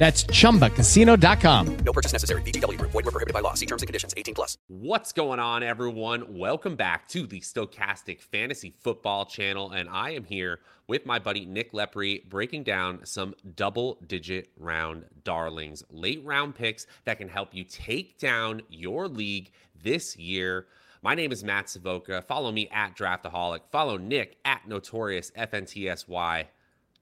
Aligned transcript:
That's 0.00 0.24
chumbacasino.com. 0.24 1.76
No 1.84 1.92
purchase 1.92 2.14
necessary. 2.14 2.40
VGW 2.40 2.78
Group. 2.78 2.90
Void 2.90 3.04
were 3.04 3.10
prohibited 3.10 3.34
by 3.34 3.40
law. 3.40 3.52
See 3.52 3.66
terms 3.66 3.82
and 3.82 3.86
conditions. 3.86 4.14
18 4.16 4.34
plus. 4.34 4.56
What's 4.68 5.12
going 5.12 5.38
on, 5.38 5.62
everyone? 5.62 6.38
Welcome 6.38 6.74
back 6.74 7.06
to 7.08 7.26
the 7.26 7.40
Stokastic 7.40 8.22
Fantasy 8.22 8.72
Football 8.80 9.26
Channel, 9.26 9.72
and 9.72 9.90
I 9.90 10.12
am 10.12 10.24
here 10.24 10.60
with 10.86 11.04
my 11.04 11.18
buddy 11.18 11.44
Nick 11.44 11.72
Lepre 11.74 12.26
breaking 12.30 12.62
down 12.62 13.04
some 13.04 13.34
double-digit 13.56 14.50
round 14.56 15.04
darlings, 15.22 15.84
late 15.90 16.24
round 16.24 16.54
picks 16.54 16.86
that 17.04 17.18
can 17.18 17.28
help 17.28 17.54
you 17.54 17.64
take 17.64 18.18
down 18.18 18.62
your 18.70 19.06
league 19.06 19.50
this 19.84 20.16
year. 20.16 20.66
My 21.02 21.14
name 21.14 21.30
is 21.30 21.44
Matt 21.44 21.68
Savoca. 21.68 22.22
Follow 22.22 22.50
me 22.52 22.70
at 22.70 22.96
Draftaholic. 22.96 23.60
Follow 23.70 23.98
Nick 23.98 24.38
at 24.46 24.66
Notorious 24.66 25.30
FNTSY. 25.32 26.46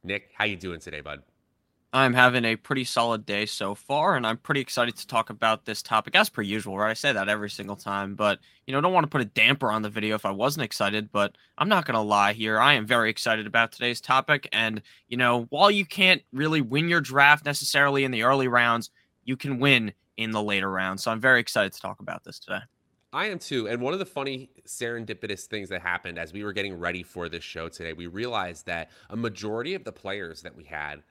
Nick, 0.02 0.30
how 0.34 0.46
you 0.46 0.56
doing 0.56 0.80
today, 0.80 1.00
bud? 1.00 1.22
I'm 1.90 2.12
having 2.12 2.44
a 2.44 2.56
pretty 2.56 2.84
solid 2.84 3.24
day 3.24 3.46
so 3.46 3.74
far, 3.74 4.14
and 4.14 4.26
I'm 4.26 4.36
pretty 4.36 4.60
excited 4.60 4.94
to 4.96 5.06
talk 5.06 5.30
about 5.30 5.64
this 5.64 5.82
topic 5.82 6.14
as 6.14 6.28
per 6.28 6.42
usual, 6.42 6.76
right? 6.76 6.90
I 6.90 6.94
say 6.94 7.14
that 7.14 7.30
every 7.30 7.48
single 7.48 7.76
time, 7.76 8.14
but 8.14 8.40
you 8.66 8.74
know, 8.74 8.80
don't 8.82 8.92
want 8.92 9.04
to 9.04 9.10
put 9.10 9.22
a 9.22 9.24
damper 9.24 9.70
on 9.70 9.80
the 9.80 9.88
video 9.88 10.14
if 10.14 10.26
I 10.26 10.30
wasn't 10.30 10.64
excited, 10.64 11.10
but 11.10 11.36
I'm 11.56 11.70
not 11.70 11.86
gonna 11.86 12.02
lie 12.02 12.34
here. 12.34 12.58
I 12.58 12.74
am 12.74 12.86
very 12.86 13.08
excited 13.08 13.46
about 13.46 13.72
today's 13.72 14.02
topic. 14.02 14.48
And 14.52 14.82
you 15.08 15.16
know, 15.16 15.46
while 15.48 15.70
you 15.70 15.86
can't 15.86 16.22
really 16.30 16.60
win 16.60 16.90
your 16.90 17.00
draft 17.00 17.46
necessarily 17.46 18.04
in 18.04 18.10
the 18.10 18.22
early 18.22 18.48
rounds, 18.48 18.90
you 19.24 19.38
can 19.38 19.58
win 19.58 19.94
in 20.18 20.32
the 20.32 20.42
later 20.42 20.70
rounds. 20.70 21.02
So 21.02 21.10
I'm 21.10 21.20
very 21.20 21.40
excited 21.40 21.72
to 21.72 21.80
talk 21.80 22.00
about 22.00 22.22
this 22.22 22.38
today. 22.38 22.60
I 23.14 23.28
am 23.28 23.38
too. 23.38 23.66
And 23.66 23.80
one 23.80 23.94
of 23.94 23.98
the 23.98 24.04
funny 24.04 24.50
serendipitous 24.66 25.46
things 25.46 25.70
that 25.70 25.80
happened 25.80 26.18
as 26.18 26.34
we 26.34 26.44
were 26.44 26.52
getting 26.52 26.78
ready 26.78 27.02
for 27.02 27.30
this 27.30 27.44
show 27.44 27.70
today, 27.70 27.94
we 27.94 28.06
realized 28.06 28.66
that 28.66 28.90
a 29.08 29.16
majority 29.16 29.74
of 29.74 29.84
the 29.84 29.92
players 29.92 30.42
that 30.42 30.54
we 30.54 30.64
had 30.64 31.02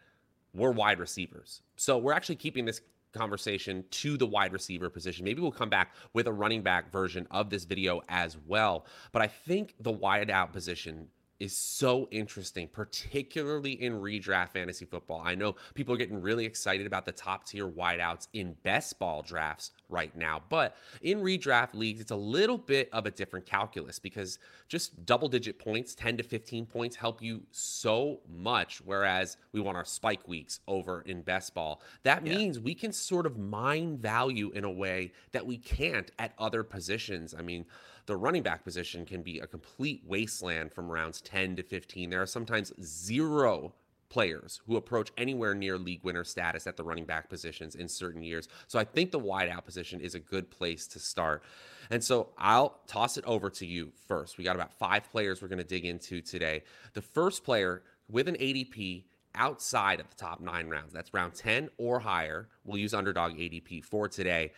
were 0.53 0.71
wide 0.71 0.99
receivers. 0.99 1.61
So 1.75 1.97
we're 1.97 2.13
actually 2.13 2.35
keeping 2.35 2.65
this 2.65 2.81
conversation 3.13 3.83
to 3.89 4.17
the 4.17 4.25
wide 4.25 4.53
receiver 4.53 4.89
position. 4.89 5.25
Maybe 5.25 5.41
we'll 5.41 5.51
come 5.51 5.69
back 5.69 5.93
with 6.13 6.27
a 6.27 6.33
running 6.33 6.61
back 6.61 6.91
version 6.91 7.27
of 7.31 7.49
this 7.49 7.63
video 7.63 8.01
as 8.09 8.37
well. 8.45 8.85
But 9.11 9.21
I 9.21 9.27
think 9.27 9.75
the 9.79 9.91
wide 9.91 10.29
out 10.29 10.53
position 10.53 11.07
is 11.39 11.55
so 11.55 12.07
interesting, 12.11 12.67
particularly 12.67 13.81
in 13.81 13.93
redraft 13.93 14.49
fantasy 14.49 14.85
football. 14.85 15.21
I 15.23 15.35
know 15.35 15.55
people 15.73 15.93
are 15.93 15.97
getting 15.97 16.21
really 16.21 16.45
excited 16.45 16.87
about 16.87 17.05
the 17.05 17.11
top 17.11 17.45
tier 17.45 17.67
wideouts 17.67 18.27
in 18.33 18.55
best 18.63 18.97
ball 18.99 19.21
drafts 19.21 19.71
right 19.89 20.15
now, 20.15 20.41
but 20.49 20.75
in 21.01 21.19
redraft 21.19 21.73
leagues, 21.73 22.01
it's 22.01 22.11
a 22.11 22.15
little 22.15 22.57
bit 22.57 22.89
of 22.91 23.05
a 23.05 23.11
different 23.11 23.45
calculus 23.45 23.99
because 23.99 24.39
just 24.67 25.05
double 25.05 25.29
digit 25.29 25.59
points, 25.59 25.95
10 25.95 26.17
to 26.17 26.23
15 26.23 26.65
points, 26.65 26.95
help 26.95 27.21
you 27.21 27.43
so 27.51 28.19
much. 28.29 28.81
Whereas 28.83 29.37
we 29.51 29.61
want 29.61 29.77
our 29.77 29.85
spike 29.85 30.27
weeks 30.27 30.59
over 30.67 31.01
in 31.01 31.21
best 31.21 31.53
ball. 31.53 31.81
That 32.03 32.25
yeah. 32.25 32.35
means 32.35 32.59
we 32.59 32.73
can 32.73 32.91
sort 32.91 33.25
of 33.25 33.37
mine 33.37 33.97
value 33.97 34.51
in 34.51 34.63
a 34.63 34.71
way 34.71 35.11
that 35.31 35.45
we 35.45 35.57
can't 35.57 36.11
at 36.19 36.33
other 36.37 36.63
positions. 36.63 37.35
I 37.37 37.41
mean, 37.41 37.65
the 38.07 38.17
running 38.17 38.41
back 38.41 38.63
position 38.63 39.05
can 39.05 39.21
be 39.21 39.39
a 39.39 39.47
complete 39.47 40.01
wasteland 40.05 40.73
from 40.73 40.89
rounds 40.89 41.21
10 41.21 41.57
to 41.57 41.63
15. 41.63 42.09
There 42.09 42.21
are 42.21 42.25
sometimes 42.25 42.73
zero 42.81 43.73
players 44.09 44.61
who 44.65 44.77
approach 44.77 45.11
anywhere 45.17 45.53
near 45.53 45.77
league 45.77 46.03
winner 46.03 46.23
status 46.23 46.65
at 46.65 46.77
the 46.77 46.83
running 46.83 47.03
back 47.03 47.29
positions 47.29 47.75
in 47.75 47.89
certain 47.89 48.23
years. 48.23 48.47
So 48.67 48.79
I 48.79 48.85
think 48.85 49.11
the 49.11 49.19
wide 49.19 49.49
out 49.49 49.65
position 49.65 49.99
is 49.99 50.15
a 50.15 50.19
good 50.19 50.49
place 50.49 50.87
to 50.87 50.99
start. 50.99 51.43
And 51.89 52.01
so 52.01 52.29
I'll 52.37 52.79
toss 52.87 53.17
it 53.17 53.25
over 53.25 53.49
to 53.51 53.65
you 53.65 53.91
first. 54.07 54.37
We 54.37 54.45
got 54.45 54.55
about 54.55 54.73
five 54.73 55.11
players 55.11 55.41
we're 55.41 55.49
going 55.49 55.57
to 55.57 55.65
dig 55.65 55.85
into 55.85 56.21
today. 56.21 56.63
The 56.93 57.01
first 57.01 57.43
player 57.43 57.83
with 58.09 58.29
an 58.29 58.35
ADP 58.35 59.03
outside 59.35 59.99
of 59.99 60.09
the 60.09 60.15
top 60.15 60.39
nine 60.39 60.69
rounds, 60.69 60.93
that's 60.93 61.13
round 61.13 61.33
10 61.35 61.69
or 61.77 61.99
higher, 61.99 62.47
we'll 62.63 62.77
use 62.77 62.93
underdog 62.93 63.33
ADP 63.33 63.83
for 63.83 64.07
today. 64.07 64.53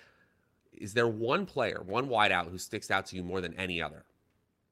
Is 0.74 0.94
there 0.94 1.08
one 1.08 1.46
player, 1.46 1.82
one 1.86 2.08
wideout 2.08 2.50
who 2.50 2.58
sticks 2.58 2.92
out 2.92 3.06
to 3.08 3.16
you 3.16 3.24
more 3.24 3.42
than 3.42 3.54
any 3.56 3.82
other? 3.82 4.06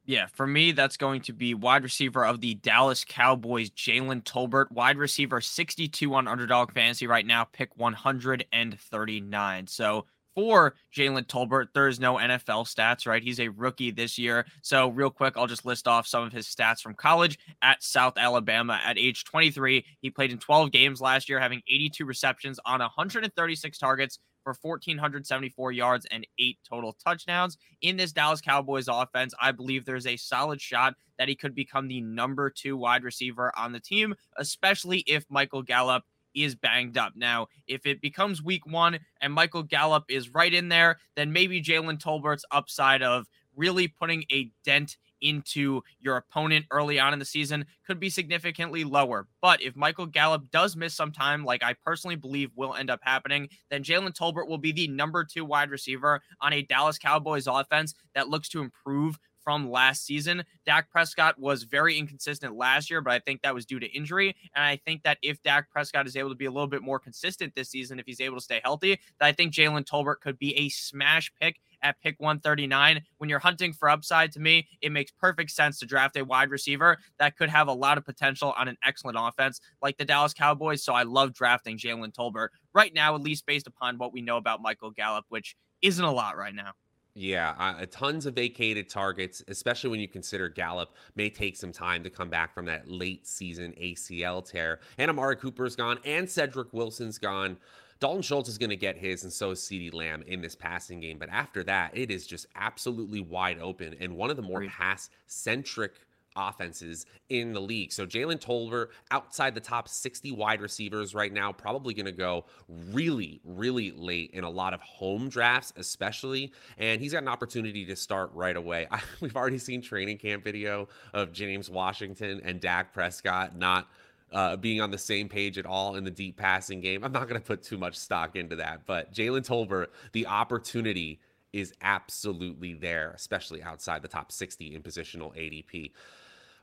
Yeah, 0.06 0.28
for 0.28 0.48
me, 0.48 0.72
that's 0.72 0.96
going 0.96 1.22
to 1.24 1.34
be 1.34 1.54
wide 1.54 1.84
receiver 1.84 2.26
of 2.26 2.40
the 2.40 2.54
Dallas 2.56 3.04
Cowboys, 3.04 3.70
Jalen 3.72 4.24
Tolbert, 4.24 4.72
wide 4.72 4.98
receiver 4.98 5.42
62 5.42 6.14
on 6.14 6.30
underdog 6.30 6.72
fantasy 6.72 7.08
right 7.08 7.26
now, 7.26 7.44
pick 7.44 7.76
139. 7.76 9.68
So 9.68 10.06
for 10.34 10.76
Jalen 10.96 11.26
Tolbert, 11.26 11.70
there 11.74 11.88
is 11.88 12.00
no 12.00 12.16
NFL 12.16 12.74
stats, 12.74 13.06
right? 13.06 13.24
He's 13.24 13.40
a 13.40 13.50
rookie 13.50 13.90
this 13.90 14.20
year. 14.20 14.46
So, 14.62 14.90
real 14.90 15.10
quick, 15.10 15.34
I'll 15.36 15.48
just 15.48 15.66
list 15.66 15.88
off 15.88 16.06
some 16.06 16.24
of 16.24 16.32
his 16.32 16.46
stats 16.46 16.80
from 16.80 16.94
college 16.94 17.40
at 17.64 17.82
South 17.82 18.20
Alabama 18.20 18.80
at 18.86 19.00
age 19.00 19.24
23. 19.24 19.84
He 20.00 20.12
played 20.12 20.32
in 20.32 20.38
12 20.38 20.72
games 20.72 21.02
last 21.02 21.28
year, 21.28 21.40
having 21.40 21.64
82 21.68 22.06
receptions 22.06 22.60
on 22.66 22.82
136 22.82 23.78
targets 23.80 24.20
for 24.54 24.56
1,474 24.62 25.72
yards 25.72 26.06
and 26.12 26.26
eight 26.40 26.58
total 26.68 26.96
touchdowns. 27.04 27.58
In 27.82 27.98
this 27.98 28.12
Dallas 28.12 28.42
Cowboys 28.42 28.88
offense, 28.88 29.34
I 29.42 29.52
believe 29.52 29.86
there's 29.86 30.08
a 30.08 30.18
solid 30.18 30.62
shot 30.62 30.96
that 31.18 31.28
he 31.28 31.36
could 31.36 31.56
become 31.56 31.88
the 31.88 32.02
number 32.02 32.50
two 32.50 32.78
wide 32.78 33.04
receiver 33.04 33.52
on 33.58 33.72
the 33.72 33.80
team, 33.80 34.16
especially 34.38 35.00
if 35.08 35.26
Michael 35.30 35.64
Gallup 35.64 36.04
is 36.36 36.56
banged 36.56 36.98
up. 36.98 37.14
Now, 37.16 37.48
if 37.68 37.86
it 37.86 38.02
becomes 38.02 38.44
week 38.44 38.66
one 38.66 39.00
and 39.22 39.34
Michael 39.34 39.64
Gallup 39.64 40.06
is 40.08 40.34
right 40.34 40.54
in 40.54 40.70
there, 40.70 41.00
then 41.16 41.34
maybe 41.34 41.62
Jalen 41.62 42.00
Tolbert's 42.00 42.46
upside 42.52 43.02
of 43.02 43.28
really 43.56 43.88
putting 43.88 44.24
a 44.32 44.52
dent 44.64 44.98
into 45.22 45.82
your 46.00 46.18
opponent 46.18 46.66
early 46.72 47.00
on 47.00 47.14
in 47.14 47.20
the 47.20 47.26
season 47.26 47.66
could 47.86 48.00
be 48.00 48.10
significantly 48.10 48.84
lower. 48.84 49.28
But 49.42 49.62
if 49.62 49.76
Michael 49.76 50.06
Gallup 50.06 50.50
does 50.52 50.76
miss 50.76 50.94
some 50.94 51.12
time, 51.12 51.44
like 51.44 51.64
I 51.64 51.76
personally 51.86 52.16
believe 52.16 52.52
will 52.56 52.76
end 52.76 52.90
up 52.90 53.00
happening, 53.04 53.50
then 53.70 53.84
Jalen 53.84 54.14
Tolbert 54.14 54.48
will 54.48 54.58
be 54.58 54.72
the 54.72 54.88
number 54.88 55.24
two 55.24 55.46
wide 55.46 55.70
receiver 55.70 56.22
on 56.42 56.54
a 56.54 56.62
Dallas 56.62 56.98
Cowboys 56.98 57.48
offense 57.48 57.94
that 58.16 58.30
looks 58.30 58.50
to 58.50 58.62
improve 58.62 59.18
from 59.48 59.72
last 59.72 60.06
season. 60.06 60.44
Dak 60.66 60.92
Prescott 60.92 61.40
was 61.40 61.64
very 61.64 61.98
inconsistent 61.98 62.58
last 62.58 62.90
year, 62.90 63.00
but 63.00 63.14
I 63.14 63.20
think 63.20 63.42
that 63.44 63.56
was 63.56 63.66
due 63.66 63.80
to 63.80 63.88
injury. 63.96 64.36
And 64.54 64.66
I 64.66 64.76
think 64.76 65.04
that 65.04 65.20
if 65.22 65.42
Dak 65.42 65.72
Prescott 65.72 66.06
is 66.06 66.18
able 66.18 66.32
to 66.32 66.36
be 66.36 66.48
a 66.48 66.52
little 66.52 66.68
bit 66.68 66.82
more 66.82 67.00
consistent 67.00 67.56
this 67.56 67.70
season, 67.70 67.98
if 67.98 68.06
he's 68.06 68.20
able 68.20 68.36
to 68.36 68.44
stay 68.44 68.60
healthy, 68.62 69.00
that 69.22 69.26
I 69.26 69.32
think 69.32 69.54
Jalen 69.54 69.86
Tolbert 69.86 70.20
could 70.20 70.38
be 70.38 70.54
a 70.58 70.68
smash 70.68 71.32
pick 71.40 71.62
at 71.88 72.00
pick 72.02 72.16
139. 72.20 73.02
When 73.18 73.30
you're 73.30 73.40
hunting 73.40 73.74
for 73.74 73.90
upside, 73.90 74.32
to 74.34 74.40
me, 74.40 74.68
it 74.82 74.92
makes 74.92 75.12
perfect 75.12 75.52
sense 75.52 75.80
to 75.80 75.86
draft 75.86 76.18
a 76.18 76.24
wide 76.24 76.50
receiver 76.50 76.98
that 77.20 77.38
could 77.38 77.50
have 77.50 77.68
a 77.68 77.74
lot 77.74 77.98
of 77.98 78.06
potential 78.06 78.54
on 78.58 78.68
an 78.68 78.78
excellent 78.84 79.18
offense 79.20 79.62
like 79.82 79.98
the 79.98 80.06
Dallas 80.06 80.34
Cowboys. 80.34 80.84
So 80.84 80.94
I 80.94 81.04
love 81.04 81.34
drafting 81.34 81.78
Jalen 81.78 82.14
Tolbert 82.14 82.50
right 82.74 82.94
now, 82.94 83.16
at 83.16 83.22
least 83.22 83.46
based 83.46 83.68
upon 83.68 83.98
what 83.98 84.14
we 84.14 84.22
know 84.22 84.38
about 84.38 84.62
Michael 84.62 84.92
Gallup, 84.92 85.26
which 85.30 85.56
isn't 85.82 86.04
a 86.04 86.12
lot 86.12 86.38
right 86.38 86.54
now. 86.54 86.74
Yeah, 87.20 87.56
uh, 87.58 87.84
tons 87.90 88.28
of 88.28 88.36
vacated 88.36 88.90
targets, 88.90 89.44
especially 89.48 89.90
when 89.90 90.00
you 90.00 90.08
consider 90.08 90.50
Gallup 90.50 90.96
may 91.16 91.32
take 91.32 91.58
some 91.58 91.72
time 91.72 92.04
to 92.04 92.12
come 92.12 92.30
back 92.30 92.54
from 92.54 92.66
that 92.66 92.92
late 92.92 93.26
season 93.26 93.74
ACL 93.82 94.48
tear. 94.48 94.82
And 95.00 95.10
Amari 95.10 95.36
Cooper's 95.36 95.76
gone, 95.76 95.98
and 96.06 96.30
Cedric 96.30 96.72
Wilson's 96.74 97.18
gone. 97.18 97.58
Dalton 98.00 98.22
Schultz 98.22 98.50
is 98.50 98.58
going 98.58 98.70
to 98.70 98.76
get 98.76 98.98
his, 98.98 99.24
and 99.24 99.34
so 99.34 99.52
is 99.52 99.60
CeeDee 99.60 99.94
Lamb 99.94 100.24
in 100.28 100.42
this 100.42 100.56
passing 100.56 101.00
game. 101.00 101.18
But 101.18 101.30
after 101.30 101.64
that, 101.64 101.98
it 101.98 102.12
is 102.12 102.28
just 102.28 102.46
absolutely 102.56 103.22
wide 103.22 103.60
open 103.60 103.96
and 104.00 104.16
one 104.16 104.30
of 104.30 104.36
the 104.36 104.44
more 104.44 104.64
pass 104.68 105.10
centric 105.26 105.94
offenses 106.38 107.06
in 107.30 107.52
the 107.52 107.60
league. 107.60 107.92
So 107.92 108.06
Jalen 108.06 108.40
Tolbert 108.40 108.90
outside 109.12 109.56
the 109.56 109.62
top 109.62 109.90
60 109.90 110.32
wide 110.32 110.62
receivers 110.62 111.16
right 111.16 111.34
now, 111.34 111.52
probably 111.52 111.94
going 111.94 112.06
to 112.06 112.12
go 112.12 112.46
really, 112.70 113.42
really 113.44 113.92
late 113.92 114.32
in 114.32 114.44
a 114.44 114.50
lot 114.50 114.74
of 114.74 114.82
home 114.82 115.30
drafts, 115.30 115.74
especially. 115.76 116.54
And 116.78 117.02
he's 117.02 117.14
got 117.14 117.24
an 117.24 117.28
opportunity 117.28 117.86
to 117.86 117.96
start 117.96 118.30
right 118.34 118.56
away. 118.56 118.88
I, 118.92 119.02
we've 119.20 119.36
already 119.36 119.58
seen 119.58 119.82
training 119.82 120.20
camp 120.20 120.44
video 120.44 120.88
of 121.14 121.34
James 121.34 121.70
Washington 121.70 122.42
and 122.44 122.62
Dak 122.62 122.94
Prescott 122.94 123.58
not 123.58 123.90
uh, 124.32 124.56
being 124.58 124.82
on 124.82 124.92
the 124.92 124.98
same 124.98 125.30
page 125.30 125.58
at 125.58 125.66
all 125.66 125.96
in 125.96 126.04
the 126.04 126.12
deep 126.12 126.38
passing 126.38 126.82
game. 126.82 127.04
I'm 127.04 127.12
not 127.12 127.28
going 127.28 127.40
to 127.40 127.46
put 127.46 127.64
too 127.64 127.78
much 127.78 127.98
stock 127.98 128.36
into 128.36 128.58
that, 128.58 128.86
but 128.86 129.14
Jalen 129.14 129.46
Tolbert, 129.46 129.88
the 130.12 130.28
opportunity 130.28 131.20
is 131.54 131.74
absolutely 131.82 132.74
there, 132.74 133.12
especially 133.16 133.64
outside 133.64 134.02
the 134.02 134.08
top 134.08 134.32
60 134.32 134.76
in 134.76 134.82
positional 134.82 135.36
ADP. 135.36 135.92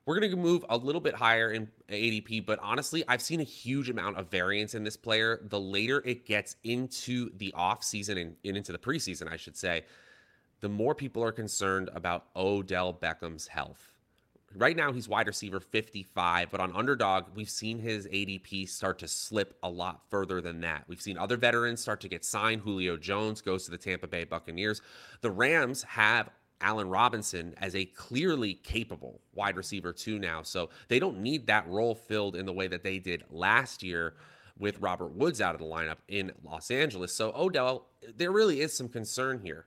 We're 0.06 0.20
going 0.20 0.30
to 0.30 0.36
move 0.36 0.66
a 0.68 0.76
little 0.76 1.00
bit 1.00 1.14
higher 1.14 1.50
in 1.50 1.68
ADP, 1.88 2.44
but 2.44 2.58
honestly, 2.62 3.02
I've 3.08 3.22
seen 3.22 3.40
a 3.40 3.44
huge 3.44 3.88
amount 3.88 4.18
of 4.18 4.30
variance 4.30 4.74
in 4.74 4.84
this 4.84 4.98
player. 4.98 5.40
The 5.48 5.58
later 5.58 6.02
it 6.04 6.26
gets 6.26 6.56
into 6.62 7.30
the 7.38 7.54
offseason 7.56 8.20
and, 8.20 8.36
and 8.44 8.56
into 8.58 8.72
the 8.72 8.78
preseason, 8.78 9.32
I 9.32 9.36
should 9.36 9.56
say, 9.56 9.84
the 10.60 10.68
more 10.68 10.94
people 10.94 11.24
are 11.24 11.32
concerned 11.32 11.88
about 11.94 12.26
Odell 12.36 12.92
Beckham's 12.92 13.46
health. 13.46 13.93
Right 14.56 14.76
now, 14.76 14.92
he's 14.92 15.08
wide 15.08 15.26
receiver 15.26 15.58
55, 15.58 16.50
but 16.50 16.60
on 16.60 16.74
underdog, 16.76 17.24
we've 17.34 17.50
seen 17.50 17.80
his 17.80 18.06
ADP 18.06 18.68
start 18.68 19.00
to 19.00 19.08
slip 19.08 19.58
a 19.64 19.68
lot 19.68 20.02
further 20.10 20.40
than 20.40 20.60
that. 20.60 20.84
We've 20.86 21.00
seen 21.00 21.18
other 21.18 21.36
veterans 21.36 21.80
start 21.80 22.00
to 22.02 22.08
get 22.08 22.24
signed. 22.24 22.62
Julio 22.62 22.96
Jones 22.96 23.40
goes 23.40 23.64
to 23.64 23.72
the 23.72 23.78
Tampa 23.78 24.06
Bay 24.06 24.22
Buccaneers. 24.22 24.80
The 25.22 25.30
Rams 25.32 25.82
have 25.82 26.30
Allen 26.60 26.88
Robinson 26.88 27.54
as 27.58 27.74
a 27.74 27.84
clearly 27.84 28.54
capable 28.54 29.20
wide 29.34 29.56
receiver, 29.56 29.92
too, 29.92 30.20
now. 30.20 30.42
So 30.42 30.70
they 30.86 31.00
don't 31.00 31.18
need 31.18 31.48
that 31.48 31.68
role 31.68 31.96
filled 31.96 32.36
in 32.36 32.46
the 32.46 32.52
way 32.52 32.68
that 32.68 32.84
they 32.84 33.00
did 33.00 33.24
last 33.30 33.82
year 33.82 34.14
with 34.56 34.78
Robert 34.78 35.12
Woods 35.16 35.40
out 35.40 35.56
of 35.56 35.60
the 35.60 35.66
lineup 35.66 35.98
in 36.06 36.30
Los 36.44 36.70
Angeles. 36.70 37.12
So, 37.12 37.32
Odell, 37.36 37.86
there 38.16 38.30
really 38.30 38.60
is 38.60 38.72
some 38.72 38.88
concern 38.88 39.40
here 39.42 39.66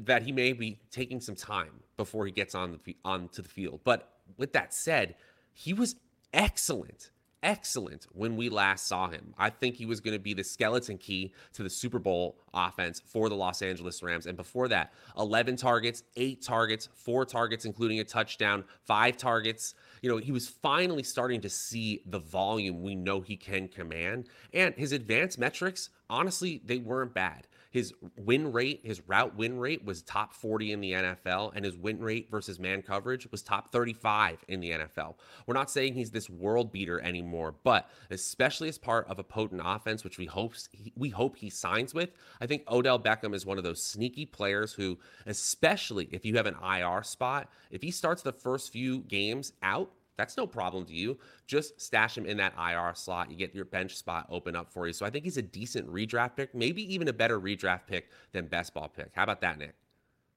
that 0.00 0.22
he 0.22 0.32
may 0.32 0.52
be 0.52 0.78
taking 0.90 1.18
some 1.18 1.34
time 1.34 1.80
before 1.96 2.26
he 2.26 2.32
gets 2.32 2.54
on 2.54 2.78
the 2.84 2.96
onto 3.06 3.40
the 3.40 3.48
field. 3.48 3.80
But 3.84 4.17
with 4.36 4.52
that 4.52 4.74
said, 4.74 5.14
he 5.52 5.72
was 5.72 5.96
excellent, 6.32 7.10
excellent 7.42 8.06
when 8.12 8.36
we 8.36 8.48
last 8.48 8.86
saw 8.86 9.08
him. 9.08 9.34
I 9.38 9.50
think 9.50 9.76
he 9.76 9.86
was 9.86 10.00
going 10.00 10.14
to 10.14 10.20
be 10.20 10.34
the 10.34 10.44
skeleton 10.44 10.98
key 10.98 11.32
to 11.54 11.62
the 11.62 11.70
Super 11.70 11.98
Bowl 11.98 12.36
offense 12.52 13.00
for 13.04 13.28
the 13.28 13.34
Los 13.34 13.62
Angeles 13.62 14.02
Rams. 14.02 14.26
And 14.26 14.36
before 14.36 14.68
that, 14.68 14.92
11 15.18 15.56
targets, 15.56 16.02
eight 16.16 16.42
targets, 16.42 16.88
four 16.94 17.24
targets, 17.24 17.64
including 17.64 18.00
a 18.00 18.04
touchdown, 18.04 18.64
five 18.84 19.16
targets. 19.16 19.74
You 20.02 20.10
know, 20.10 20.18
he 20.18 20.32
was 20.32 20.48
finally 20.48 21.02
starting 21.02 21.40
to 21.42 21.48
see 21.48 22.02
the 22.06 22.20
volume 22.20 22.82
we 22.82 22.94
know 22.94 23.20
he 23.20 23.36
can 23.36 23.68
command. 23.68 24.28
And 24.52 24.74
his 24.74 24.92
advanced 24.92 25.38
metrics, 25.38 25.90
honestly, 26.10 26.60
they 26.64 26.78
weren't 26.78 27.14
bad. 27.14 27.46
His 27.70 27.92
win 28.16 28.52
rate, 28.52 28.80
his 28.82 29.02
route 29.06 29.36
win 29.36 29.58
rate 29.58 29.84
was 29.84 30.02
top 30.02 30.32
40 30.32 30.72
in 30.72 30.80
the 30.80 30.92
NFL, 30.92 31.52
and 31.54 31.64
his 31.64 31.76
win 31.76 32.00
rate 32.00 32.30
versus 32.30 32.58
man 32.58 32.80
coverage 32.80 33.30
was 33.30 33.42
top 33.42 33.70
35 33.72 34.44
in 34.48 34.60
the 34.60 34.70
NFL. 34.70 35.16
We're 35.46 35.54
not 35.54 35.70
saying 35.70 35.94
he's 35.94 36.10
this 36.10 36.30
world 36.30 36.72
beater 36.72 37.00
anymore, 37.00 37.54
but 37.64 37.90
especially 38.10 38.68
as 38.68 38.78
part 38.78 39.06
of 39.08 39.18
a 39.18 39.24
potent 39.24 39.60
offense, 39.64 40.02
which 40.02 40.18
we 40.18 40.26
hope 40.26 40.54
we 40.96 41.10
hope 41.10 41.36
he 41.36 41.50
signs 41.50 41.92
with, 41.92 42.10
I 42.40 42.46
think 42.46 42.62
Odell 42.70 42.98
Beckham 42.98 43.34
is 43.34 43.44
one 43.44 43.58
of 43.58 43.64
those 43.64 43.82
sneaky 43.82 44.24
players 44.24 44.72
who, 44.72 44.98
especially 45.26 46.08
if 46.10 46.24
you 46.24 46.36
have 46.36 46.46
an 46.46 46.56
IR 46.62 47.02
spot, 47.02 47.50
if 47.70 47.82
he 47.82 47.90
starts 47.90 48.22
the 48.22 48.32
first 48.32 48.72
few 48.72 49.00
games 49.00 49.52
out, 49.62 49.90
that's 50.18 50.36
no 50.36 50.46
problem 50.46 50.84
to 50.86 50.92
you. 50.92 51.16
Just 51.46 51.80
stash 51.80 52.18
him 52.18 52.26
in 52.26 52.36
that 52.38 52.52
IR 52.58 52.92
slot. 52.94 53.30
You 53.30 53.36
get 53.36 53.54
your 53.54 53.64
bench 53.64 53.96
spot 53.96 54.26
open 54.28 54.56
up 54.56 54.70
for 54.70 54.86
you. 54.86 54.92
So 54.92 55.06
I 55.06 55.10
think 55.10 55.24
he's 55.24 55.36
a 55.36 55.42
decent 55.42 55.90
redraft 55.90 56.36
pick, 56.36 56.54
maybe 56.54 56.92
even 56.92 57.06
a 57.06 57.12
better 57.12 57.40
redraft 57.40 57.86
pick 57.86 58.10
than 58.32 58.48
best 58.48 58.74
ball 58.74 58.88
pick. 58.88 59.12
How 59.14 59.22
about 59.22 59.40
that, 59.40 59.58
Nick? 59.58 59.74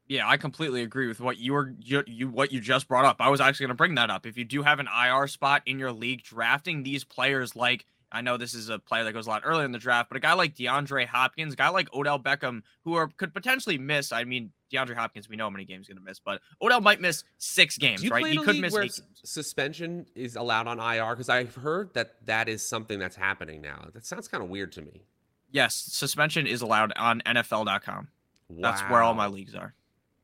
Yeah, 0.08 0.30
I 0.30 0.38
completely 0.38 0.84
agree 0.84 1.08
with 1.08 1.20
what 1.20 1.38
you 1.38 1.54
were 1.54 1.74
you, 1.80 2.04
you 2.06 2.30
what 2.30 2.52
you 2.52 2.60
just 2.62 2.88
brought 2.88 3.06
up. 3.06 3.18
I 3.20 3.30
was 3.30 3.42
actually 3.42 3.66
going 3.66 3.76
to 3.76 3.76
bring 3.76 3.96
that 3.96 4.10
up. 4.10 4.26
If 4.26 4.38
you 4.38 4.46
do 4.46 4.62
have 4.62 4.80
an 4.80 4.88
IR 4.88 5.26
spot 5.28 5.64
in 5.66 5.80
your 5.80 5.92
league, 5.92 6.24
drafting 6.24 6.84
these 6.84 7.04
players 7.04 7.56
like 7.56 7.86
I 8.12 8.22
know 8.22 8.38
this 8.38 8.54
is 8.54 8.70
a 8.70 8.78
player 8.78 9.04
that 9.06 9.14
goes 9.14 9.28
a 9.28 9.30
lot 9.30 9.44
earlier 9.46 9.64
in 9.64 9.72
the 9.72 9.80
draft, 9.80 10.10
but 10.10 10.18
a 10.18 10.20
guy 10.20 10.34
like 10.34 10.56
DeAndre 10.56 11.06
Hopkins, 11.06 11.54
a 11.54 11.56
guy 11.56 11.70
like 11.70 11.94
Odell 11.94 12.20
Beckham, 12.20 12.64
who 12.84 12.96
are 12.96 13.08
could 13.08 13.34
potentially 13.34 13.78
miss. 13.78 14.12
I 14.12 14.26
mean, 14.26 14.52
DeAndre 14.72 14.96
Hopkins, 14.96 15.30
we 15.30 15.36
know 15.36 15.46
how 15.46 15.50
many 15.50 15.66
games 15.66 15.88
he's 15.88 15.96
going 15.96 16.04
to 16.04 16.10
miss, 16.10 16.20
but 16.20 16.42
Odell 16.62 16.82
might 16.82 17.00
miss 17.00 17.24
six 17.38 17.78
games, 17.78 18.08
right? 18.10 18.26
He 18.26 18.38
could 18.38 18.60
miss 18.60 18.76
eight 18.76 19.00
suspension 19.24 20.06
is 20.16 20.36
allowed 20.36 20.68
on 20.68 20.80
IR 20.80 21.16
because 21.16 21.30
I've 21.30 21.56
heard 21.56 21.94
that 21.94 22.26
that 22.26 22.50
is 22.50 22.68
something 22.68 23.00
that's 23.00 23.16
happening 23.16 23.62
now. 23.62 23.88
That 23.94 24.06
sounds 24.06 24.28
kind 24.28 24.44
of 24.44 24.50
weird 24.50 24.72
to 24.74 24.82
me. 24.82 25.04
Yes, 25.52 25.76
suspension 25.76 26.48
is 26.48 26.62
allowed 26.62 26.94
on 26.98 27.22
NFL.com. 27.26 28.08
Wow. 28.50 28.58
That's 28.62 28.82
where 28.84 29.02
all 29.02 29.14
my 29.14 29.28
leagues 29.28 29.56
are. 29.56 29.74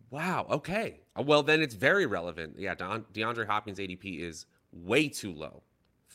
Wow. 0.10 0.48
Okay. 0.50 1.02
Uh, 1.18 1.24
well, 1.24 1.44
then 1.44 1.62
it's 1.62 1.76
very 1.76 2.06
relevant. 2.06 2.56
Yeah, 2.58 2.76
DeAndre 2.76 3.46
Hopkins 3.46 3.80
ADP 3.80 4.22
is 4.22 4.46
way 4.72 5.10
too 5.10 5.34
low 5.34 5.64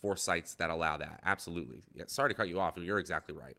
for 0.02 0.16
sites 0.16 0.54
that 0.56 0.68
allow 0.68 0.98
that. 0.98 1.20
Absolutely. 1.24 1.82
Yeah, 1.94 2.04
sorry 2.08 2.30
to 2.30 2.34
cut 2.34 2.48
you 2.48 2.60
off. 2.60 2.76
You're 2.76 2.98
exactly 2.98 3.34
right. 3.34 3.56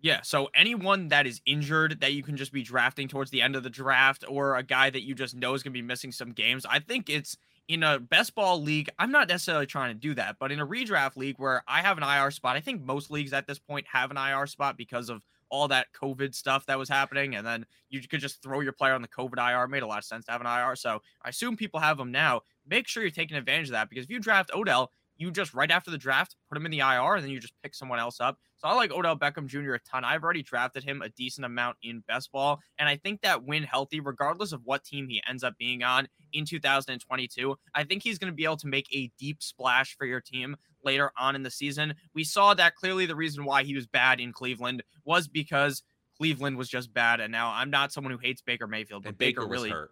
Yeah, 0.00 0.20
so 0.22 0.48
anyone 0.54 1.08
that 1.08 1.26
is 1.26 1.40
injured 1.44 2.00
that 2.02 2.12
you 2.12 2.22
can 2.22 2.36
just 2.36 2.52
be 2.52 2.62
drafting 2.62 3.08
towards 3.08 3.30
the 3.30 3.42
end 3.42 3.56
of 3.56 3.64
the 3.64 3.70
draft 3.70 4.24
or 4.28 4.56
a 4.56 4.62
guy 4.62 4.90
that 4.90 5.02
you 5.02 5.14
just 5.14 5.34
know 5.34 5.54
is 5.54 5.62
going 5.62 5.72
to 5.72 5.78
be 5.78 5.82
missing 5.82 6.12
some 6.12 6.30
games, 6.30 6.64
I 6.68 6.78
think 6.78 7.10
it's 7.10 7.36
in 7.66 7.82
a 7.82 7.98
best 7.98 8.34
ball 8.36 8.62
league. 8.62 8.88
I'm 8.98 9.10
not 9.10 9.28
necessarily 9.28 9.66
trying 9.66 9.92
to 9.94 10.00
do 10.00 10.14
that, 10.14 10.36
but 10.38 10.52
in 10.52 10.60
a 10.60 10.66
redraft 10.66 11.16
league 11.16 11.36
where 11.38 11.64
I 11.66 11.82
have 11.82 11.98
an 11.98 12.04
IR 12.04 12.30
spot, 12.30 12.56
I 12.56 12.60
think 12.60 12.82
most 12.82 13.10
leagues 13.10 13.32
at 13.32 13.48
this 13.48 13.58
point 13.58 13.86
have 13.92 14.12
an 14.12 14.16
IR 14.16 14.46
spot 14.46 14.76
because 14.76 15.08
of 15.08 15.20
all 15.50 15.66
that 15.68 15.88
COVID 16.00 16.34
stuff 16.34 16.66
that 16.66 16.78
was 16.78 16.88
happening. 16.88 17.34
And 17.34 17.44
then 17.44 17.66
you 17.90 18.00
could 18.06 18.20
just 18.20 18.40
throw 18.40 18.60
your 18.60 18.72
player 18.72 18.94
on 18.94 19.02
the 19.02 19.08
COVID 19.08 19.38
IR. 19.38 19.64
It 19.64 19.68
made 19.68 19.82
a 19.82 19.86
lot 19.86 19.98
of 19.98 20.04
sense 20.04 20.26
to 20.26 20.32
have 20.32 20.40
an 20.40 20.46
IR. 20.46 20.76
So 20.76 21.02
I 21.22 21.30
assume 21.30 21.56
people 21.56 21.80
have 21.80 21.98
them 21.98 22.12
now. 22.12 22.42
Make 22.66 22.86
sure 22.86 23.02
you're 23.02 23.10
taking 23.10 23.36
advantage 23.36 23.68
of 23.68 23.72
that 23.72 23.90
because 23.90 24.04
if 24.04 24.10
you 24.10 24.20
draft 24.20 24.50
Odell, 24.54 24.92
you 25.18 25.30
just 25.30 25.52
right 25.52 25.70
after 25.70 25.90
the 25.90 25.98
draft 25.98 26.36
put 26.48 26.56
him 26.56 26.64
in 26.64 26.70
the 26.70 26.78
IR 26.78 27.16
and 27.16 27.24
then 27.24 27.30
you 27.30 27.40
just 27.40 27.52
pick 27.62 27.74
someone 27.74 27.98
else 27.98 28.20
up. 28.20 28.38
So 28.56 28.66
I 28.66 28.74
like 28.74 28.90
Odell 28.90 29.16
Beckham 29.16 29.46
Jr. 29.46 29.74
a 29.74 29.78
ton. 29.80 30.04
I've 30.04 30.24
already 30.24 30.42
drafted 30.42 30.84
him 30.84 31.02
a 31.02 31.08
decent 31.10 31.44
amount 31.44 31.76
in 31.82 32.02
best 32.08 32.32
ball, 32.32 32.60
and 32.78 32.88
I 32.88 32.96
think 32.96 33.20
that 33.22 33.44
when 33.44 33.62
healthy, 33.62 34.00
regardless 34.00 34.52
of 34.52 34.62
what 34.64 34.84
team 34.84 35.06
he 35.08 35.22
ends 35.28 35.44
up 35.44 35.56
being 35.58 35.82
on 35.82 36.08
in 36.32 36.44
2022, 36.44 37.56
I 37.74 37.84
think 37.84 38.02
he's 38.02 38.18
going 38.18 38.32
to 38.32 38.36
be 38.36 38.44
able 38.44 38.56
to 38.56 38.66
make 38.66 38.88
a 38.92 39.10
deep 39.18 39.42
splash 39.42 39.96
for 39.96 40.06
your 40.06 40.20
team 40.20 40.56
later 40.84 41.12
on 41.18 41.36
in 41.36 41.42
the 41.42 41.50
season. 41.50 41.94
We 42.14 42.24
saw 42.24 42.54
that 42.54 42.74
clearly 42.74 43.06
the 43.06 43.16
reason 43.16 43.44
why 43.44 43.64
he 43.64 43.74
was 43.74 43.86
bad 43.86 44.20
in 44.20 44.32
Cleveland 44.32 44.82
was 45.04 45.28
because 45.28 45.82
Cleveland 46.16 46.56
was 46.56 46.68
just 46.68 46.92
bad, 46.92 47.20
and 47.20 47.30
now 47.30 47.52
I'm 47.54 47.70
not 47.70 47.92
someone 47.92 48.12
who 48.12 48.18
hates 48.18 48.42
Baker 48.42 48.66
Mayfield, 48.66 49.04
but 49.04 49.16
Baker, 49.16 49.42
Baker 49.42 49.50
really 49.50 49.70
hurt. 49.70 49.90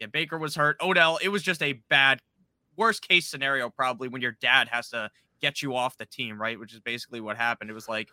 Yeah, 0.00 0.08
Baker 0.08 0.38
was 0.38 0.54
hurt. 0.54 0.76
Odell, 0.82 1.18
it 1.22 1.28
was 1.28 1.42
just 1.42 1.62
a 1.62 1.74
bad 1.88 2.20
worst 2.76 3.06
case 3.06 3.26
scenario 3.26 3.70
probably 3.70 4.08
when 4.08 4.22
your 4.22 4.36
dad 4.40 4.68
has 4.68 4.88
to 4.90 5.10
get 5.40 5.62
you 5.62 5.74
off 5.76 5.96
the 5.96 6.06
team, 6.06 6.40
right? 6.40 6.58
Which 6.58 6.72
is 6.72 6.80
basically 6.80 7.20
what 7.20 7.36
happened. 7.36 7.70
It 7.70 7.74
was 7.74 7.88
like 7.88 8.08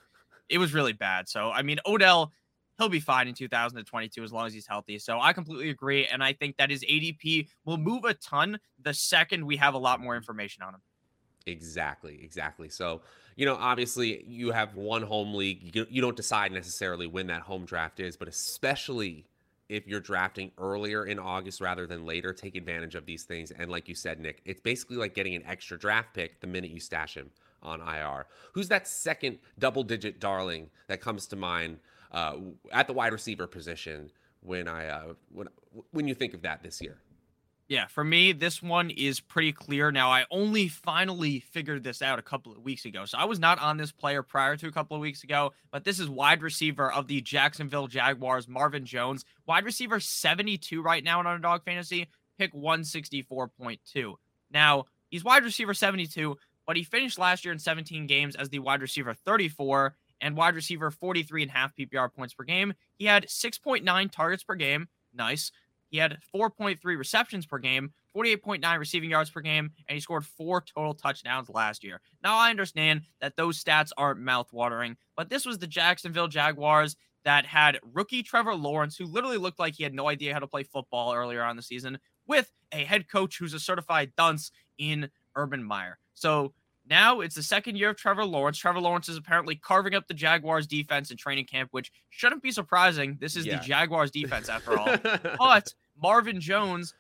it 0.50 0.58
was 0.58 0.74
really 0.74 0.94
bad. 0.94 1.30
So 1.30 1.52
I 1.52 1.62
mean, 1.62 1.80
Odell, 1.86 2.32
he'll 2.78 2.90
be 2.90 3.00
fine 3.00 3.28
in 3.28 3.34
2022 3.34 4.24
as 4.24 4.34
long 4.34 4.48
as 4.48 4.54
he's 4.54 4.68
healthy. 4.68 5.00
So 5.00 5.20
I 5.20 5.34
completely 5.34 5.70
agree, 5.70 6.08
and 6.08 6.24
I 6.24 6.34
think 6.34 6.58
that 6.58 6.70
his 6.70 6.84
ADP 6.84 7.48
will 7.66 7.78
move 7.78 8.06
a 8.06 8.14
ton 8.16 8.60
the 8.82 8.94
second 8.94 9.46
we 9.46 9.58
have 9.58 9.74
a 9.74 9.80
lot 9.80 10.00
more 10.00 10.16
information 10.16 10.64
on 10.64 10.76
him. 10.76 10.82
Exactly, 11.48 12.20
exactly. 12.24 12.70
So, 12.70 13.02
you 13.36 13.46
know, 13.46 13.56
obviously 13.56 14.24
you 14.28 14.52
have 14.52 14.76
one 14.76 15.02
home 15.02 15.34
league. 15.34 15.76
You, 15.76 15.88
you 15.90 16.02
don't 16.02 16.16
decide 16.16 16.52
necessarily 16.52 17.08
when 17.08 17.28
that 17.28 17.42
home 17.42 17.66
draft 17.66 18.00
is, 18.00 18.16
but 18.16 18.28
especially 18.28 19.26
if 19.72 19.88
you're 19.88 20.02
drafting 20.02 20.52
earlier 20.58 21.06
in 21.06 21.18
August 21.18 21.62
rather 21.62 21.88
than 21.88 22.06
later, 22.06 22.34
take 22.34 22.58
advantage 22.58 22.94
of 22.94 23.06
these 23.06 23.24
things. 23.24 23.52
And 23.52 23.72
like 23.72 23.88
you 23.88 23.96
said, 23.96 24.20
Nick, 24.20 24.42
it's 24.44 24.60
basically 24.60 24.98
like 24.98 25.16
getting 25.16 25.34
an 25.34 25.44
extra 25.46 25.80
draft 25.80 26.14
pick 26.14 26.42
the 26.42 26.48
minute 26.48 26.72
you 26.72 26.82
stash 26.82 27.16
him 27.16 27.32
on 27.64 27.80
IR. 27.80 28.28
Who's 28.52 28.68
that 28.68 28.86
second 28.86 29.40
double 29.58 29.84
digit 29.84 30.20
darling 30.20 30.70
that 30.88 31.00
comes 31.00 31.26
to 31.28 31.38
mind 31.38 31.80
uh, 32.12 32.36
at 32.74 32.88
the 32.88 32.94
wide 32.94 33.14
receiver 33.14 33.48
position 33.48 34.12
when 34.42 34.68
I 34.68 34.88
uh, 34.88 35.14
when 35.32 35.48
when 35.92 36.06
you 36.06 36.16
think 36.16 36.34
of 36.34 36.42
that 36.42 36.64
this 36.64 36.82
year? 36.82 36.98
Yeah, 37.72 37.88
for 37.88 38.04
me, 38.04 38.34
this 38.34 38.62
one 38.62 38.90
is 38.90 39.22
pretty 39.22 39.54
clear. 39.54 39.94
Now, 39.94 40.12
I 40.12 40.26
only 40.30 40.68
finally 40.68 41.40
figured 41.40 41.86
this 41.86 42.02
out 42.02 42.20
a 42.20 42.22
couple 42.22 42.52
of 42.52 42.62
weeks 42.62 42.84
ago. 42.84 43.06
So 43.06 43.18
I 43.18 43.24
was 43.24 43.40
not 43.40 43.60
on 43.60 43.78
this 43.78 43.94
player 43.94 44.24
prior 44.24 44.58
to 44.58 44.68
a 44.68 44.72
couple 44.74 44.98
of 44.98 45.02
weeks 45.02 45.24
ago, 45.24 45.54
but 45.72 45.86
this 45.86 45.98
is 45.98 46.10
wide 46.10 46.42
receiver 46.42 46.92
of 46.92 47.08
the 47.08 47.22
Jacksonville 47.22 47.88
Jaguars, 47.88 48.50
Marvin 48.50 48.86
Jones. 48.86 49.24
Wide 49.46 49.64
receiver 49.64 50.02
72 50.02 50.82
right 50.82 51.02
now 51.02 51.22
in 51.22 51.28
Underdog 51.28 51.64
Fantasy, 51.64 52.10
pick 52.38 52.54
164.2. 52.54 54.16
Now, 54.52 54.84
he's 55.10 55.24
wide 55.24 55.46
receiver 55.46 55.74
72, 55.74 56.36
but 56.68 56.76
he 56.76 56.84
finished 56.84 57.18
last 57.18 57.46
year 57.46 57.54
in 57.54 57.60
17 57.60 58.06
games 58.06 58.36
as 58.36 58.50
the 58.50 58.60
wide 58.60 58.82
receiver 58.82 59.14
34 59.14 59.96
and 60.20 60.36
wide 60.36 60.56
receiver 60.56 60.92
43 60.92 61.44
and 61.44 61.52
half 61.52 61.74
PPR 61.74 62.14
points 62.14 62.34
per 62.34 62.44
game. 62.44 62.74
He 62.98 63.06
had 63.06 63.28
6.9 63.28 64.12
targets 64.12 64.44
per 64.44 64.56
game. 64.56 64.90
Nice. 65.14 65.52
He 65.92 65.98
had 65.98 66.18
4.3 66.34 66.80
receptions 66.84 67.46
per 67.46 67.60
game, 67.60 67.94
48.9 68.16 68.80
receiving 68.80 69.10
yards 69.12 69.30
per 69.30 69.42
game, 69.42 69.72
and 69.88 69.94
he 69.96 70.00
scored 70.00 70.26
four 70.26 70.62
total 70.62 70.94
touchdowns 70.96 71.50
last 71.50 71.84
year. 71.84 72.02
Now, 72.24 72.38
I 72.38 72.50
understand 72.50 73.02
that 73.20 73.36
those 73.36 73.64
stats 73.64 73.92
aren't 73.98 74.20
mouthwatering, 74.20 74.96
but 75.16 75.30
this 75.30 75.46
was 75.46 75.60
the 75.60 75.68
Jacksonville 75.68 76.28
Jaguars 76.28 76.96
that 77.24 77.46
had 77.46 77.80
rookie 77.94 78.24
Trevor 78.24 78.56
Lawrence, 78.56 78.98
who 78.98 79.06
literally 79.06 79.38
looked 79.38 79.60
like 79.60 79.76
he 79.76 79.84
had 79.84 79.94
no 79.94 80.08
idea 80.08 80.34
how 80.34 80.40
to 80.40 80.48
play 80.48 80.64
football 80.64 81.14
earlier 81.14 81.44
on 81.44 81.56
the 81.56 81.62
season, 81.62 82.00
with 82.26 82.52
a 82.72 82.84
head 82.86 83.08
coach 83.10 83.38
who's 83.38 83.54
a 83.54 83.60
certified 83.60 84.12
dunce 84.18 84.52
in 84.80 85.10
Urban 85.36 85.64
Meyer. 85.64 86.00
So 86.16 86.54
now 86.90 87.20
it's 87.22 87.36
the 87.36 87.44
second 87.44 87.78
year 87.78 87.92
of 87.92 87.98
Trevor 87.98 88.26
Lawrence. 88.26 88.58
Trevor 88.58 88.80
Lawrence 88.80 89.08
is 89.08 89.18
apparently 89.18 89.56
carving 89.56 89.94
up 89.94 90.08
the 90.08 90.14
Jaguars 90.16 90.66
defense 90.66 91.12
in 91.12 91.18
training 91.18 91.46
camp, 91.46 91.70
which 91.72 91.92
shouldn't 92.10 92.42
be 92.42 92.52
surprising. 92.52 93.18
This 93.22 93.36
is 93.36 93.46
Yeah. 93.46 93.60
the 93.60 93.64
Jaguars 93.66 94.10
defense 94.10 94.50
after 94.50 94.78
all. 94.80 94.98
but 95.38 95.74
Marvin 96.02 96.40
Jones, 96.40 96.96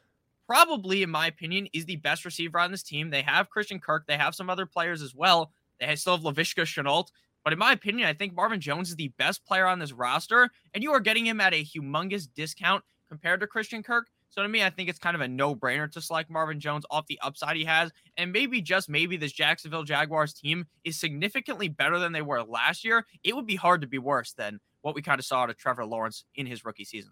probably, 0.47 1.03
in 1.03 1.09
my 1.09 1.27
opinion, 1.27 1.67
is 1.73 1.85
the 1.85 1.95
best 1.97 2.25
receiver 2.25 2.59
on 2.59 2.71
this 2.71 2.83
team. 2.83 3.09
They 3.09 3.21
have 3.23 3.49
Christian 3.49 3.79
Kirk, 3.79 4.05
they 4.07 4.17
have 4.17 4.35
some 4.35 4.49
other 4.49 4.65
players 4.65 5.01
as 5.01 5.15
well. 5.15 5.51
They 5.79 5.95
still 5.95 6.17
have 6.17 6.25
Laviska 6.25 6.63
Shenault. 6.63 7.07
But 7.43 7.53
in 7.53 7.59
my 7.59 7.71
opinion, 7.71 8.07
I 8.07 8.13
think 8.13 8.35
Marvin 8.35 8.61
Jones 8.61 8.89
is 8.89 8.95
the 8.95 9.11
best 9.17 9.43
player 9.45 9.65
on 9.65 9.79
this 9.79 9.93
roster, 9.93 10.49
and 10.73 10.83
you 10.83 10.91
are 10.91 10.99
getting 10.99 11.25
him 11.25 11.41
at 11.41 11.55
a 11.55 11.65
humongous 11.65 12.27
discount 12.35 12.83
compared 13.09 13.39
to 13.39 13.47
Christian 13.47 13.81
Kirk. 13.81 14.07
So 14.29 14.43
to 14.43 14.47
me, 14.47 14.63
I 14.63 14.69
think 14.69 14.87
it's 14.87 14.99
kind 14.99 15.15
of 15.15 15.21
a 15.21 15.27
no-brainer 15.27 15.91
to 15.91 16.01
select 16.01 16.29
Marvin 16.29 16.59
Jones 16.59 16.85
off 16.91 17.07
the 17.07 17.19
upside 17.21 17.57
he 17.57 17.65
has, 17.65 17.91
and 18.15 18.31
maybe 18.31 18.61
just 18.61 18.89
maybe 18.89 19.17
this 19.17 19.33
Jacksonville 19.33 19.83
Jaguars 19.83 20.33
team 20.33 20.65
is 20.83 20.99
significantly 20.99 21.67
better 21.67 21.97
than 21.97 22.11
they 22.11 22.21
were 22.21 22.43
last 22.43 22.85
year. 22.85 23.05
It 23.23 23.35
would 23.35 23.47
be 23.47 23.55
hard 23.55 23.81
to 23.81 23.87
be 23.87 23.97
worse 23.97 24.33
than 24.33 24.59
what 24.83 24.95
we 24.95 25.01
kind 25.01 25.19
of 25.19 25.25
saw 25.25 25.47
to 25.47 25.53
Trevor 25.53 25.85
Lawrence 25.85 26.23
in 26.35 26.45
his 26.45 26.63
rookie 26.63 26.85
season. 26.85 27.11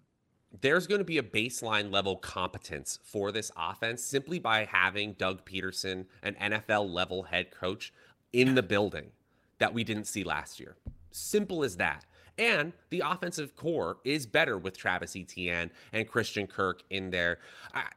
There's 0.60 0.86
going 0.86 0.98
to 0.98 1.04
be 1.04 1.18
a 1.18 1.22
baseline 1.22 1.92
level 1.92 2.16
competence 2.16 2.98
for 3.04 3.30
this 3.30 3.52
offense 3.56 4.02
simply 4.02 4.38
by 4.38 4.64
having 4.64 5.12
Doug 5.12 5.44
Pederson, 5.44 6.06
an 6.22 6.34
NFL 6.40 6.92
level 6.92 7.24
head 7.24 7.50
coach, 7.50 7.92
in 8.32 8.54
the 8.54 8.62
building 8.62 9.10
that 9.58 9.72
we 9.72 9.84
didn't 9.84 10.06
see 10.06 10.24
last 10.24 10.58
year. 10.58 10.76
Simple 11.12 11.62
as 11.62 11.76
that. 11.76 12.04
And 12.38 12.72
the 12.88 13.02
offensive 13.04 13.54
core 13.54 13.98
is 14.02 14.24
better 14.24 14.56
with 14.56 14.76
Travis 14.76 15.14
Etienne 15.14 15.70
and 15.92 16.08
Christian 16.08 16.46
Kirk 16.46 16.82
in 16.88 17.10
there. 17.10 17.38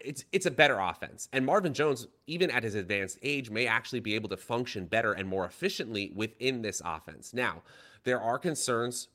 It's 0.01 0.25
it's 0.33 0.45
a 0.45 0.51
better 0.51 0.79
offense. 0.79 1.29
And 1.31 1.45
Marvin 1.45 1.74
Jones, 1.74 2.07
even 2.27 2.51
at 2.51 2.63
his 2.63 2.75
advanced 2.75 3.19
age, 3.22 3.50
may 3.50 3.67
actually 3.67 4.01
be 4.01 4.15
able 4.15 4.29
to 4.29 4.38
function 4.38 4.86
better 4.86 5.13
and 5.13 5.29
more 5.29 5.45
efficiently 5.45 6.12
within 6.13 6.62
this 6.62 6.81
offense. 6.83 7.33
Now, 7.33 7.63
there 8.03 8.19
are 8.19 8.38
concerns 8.38 9.07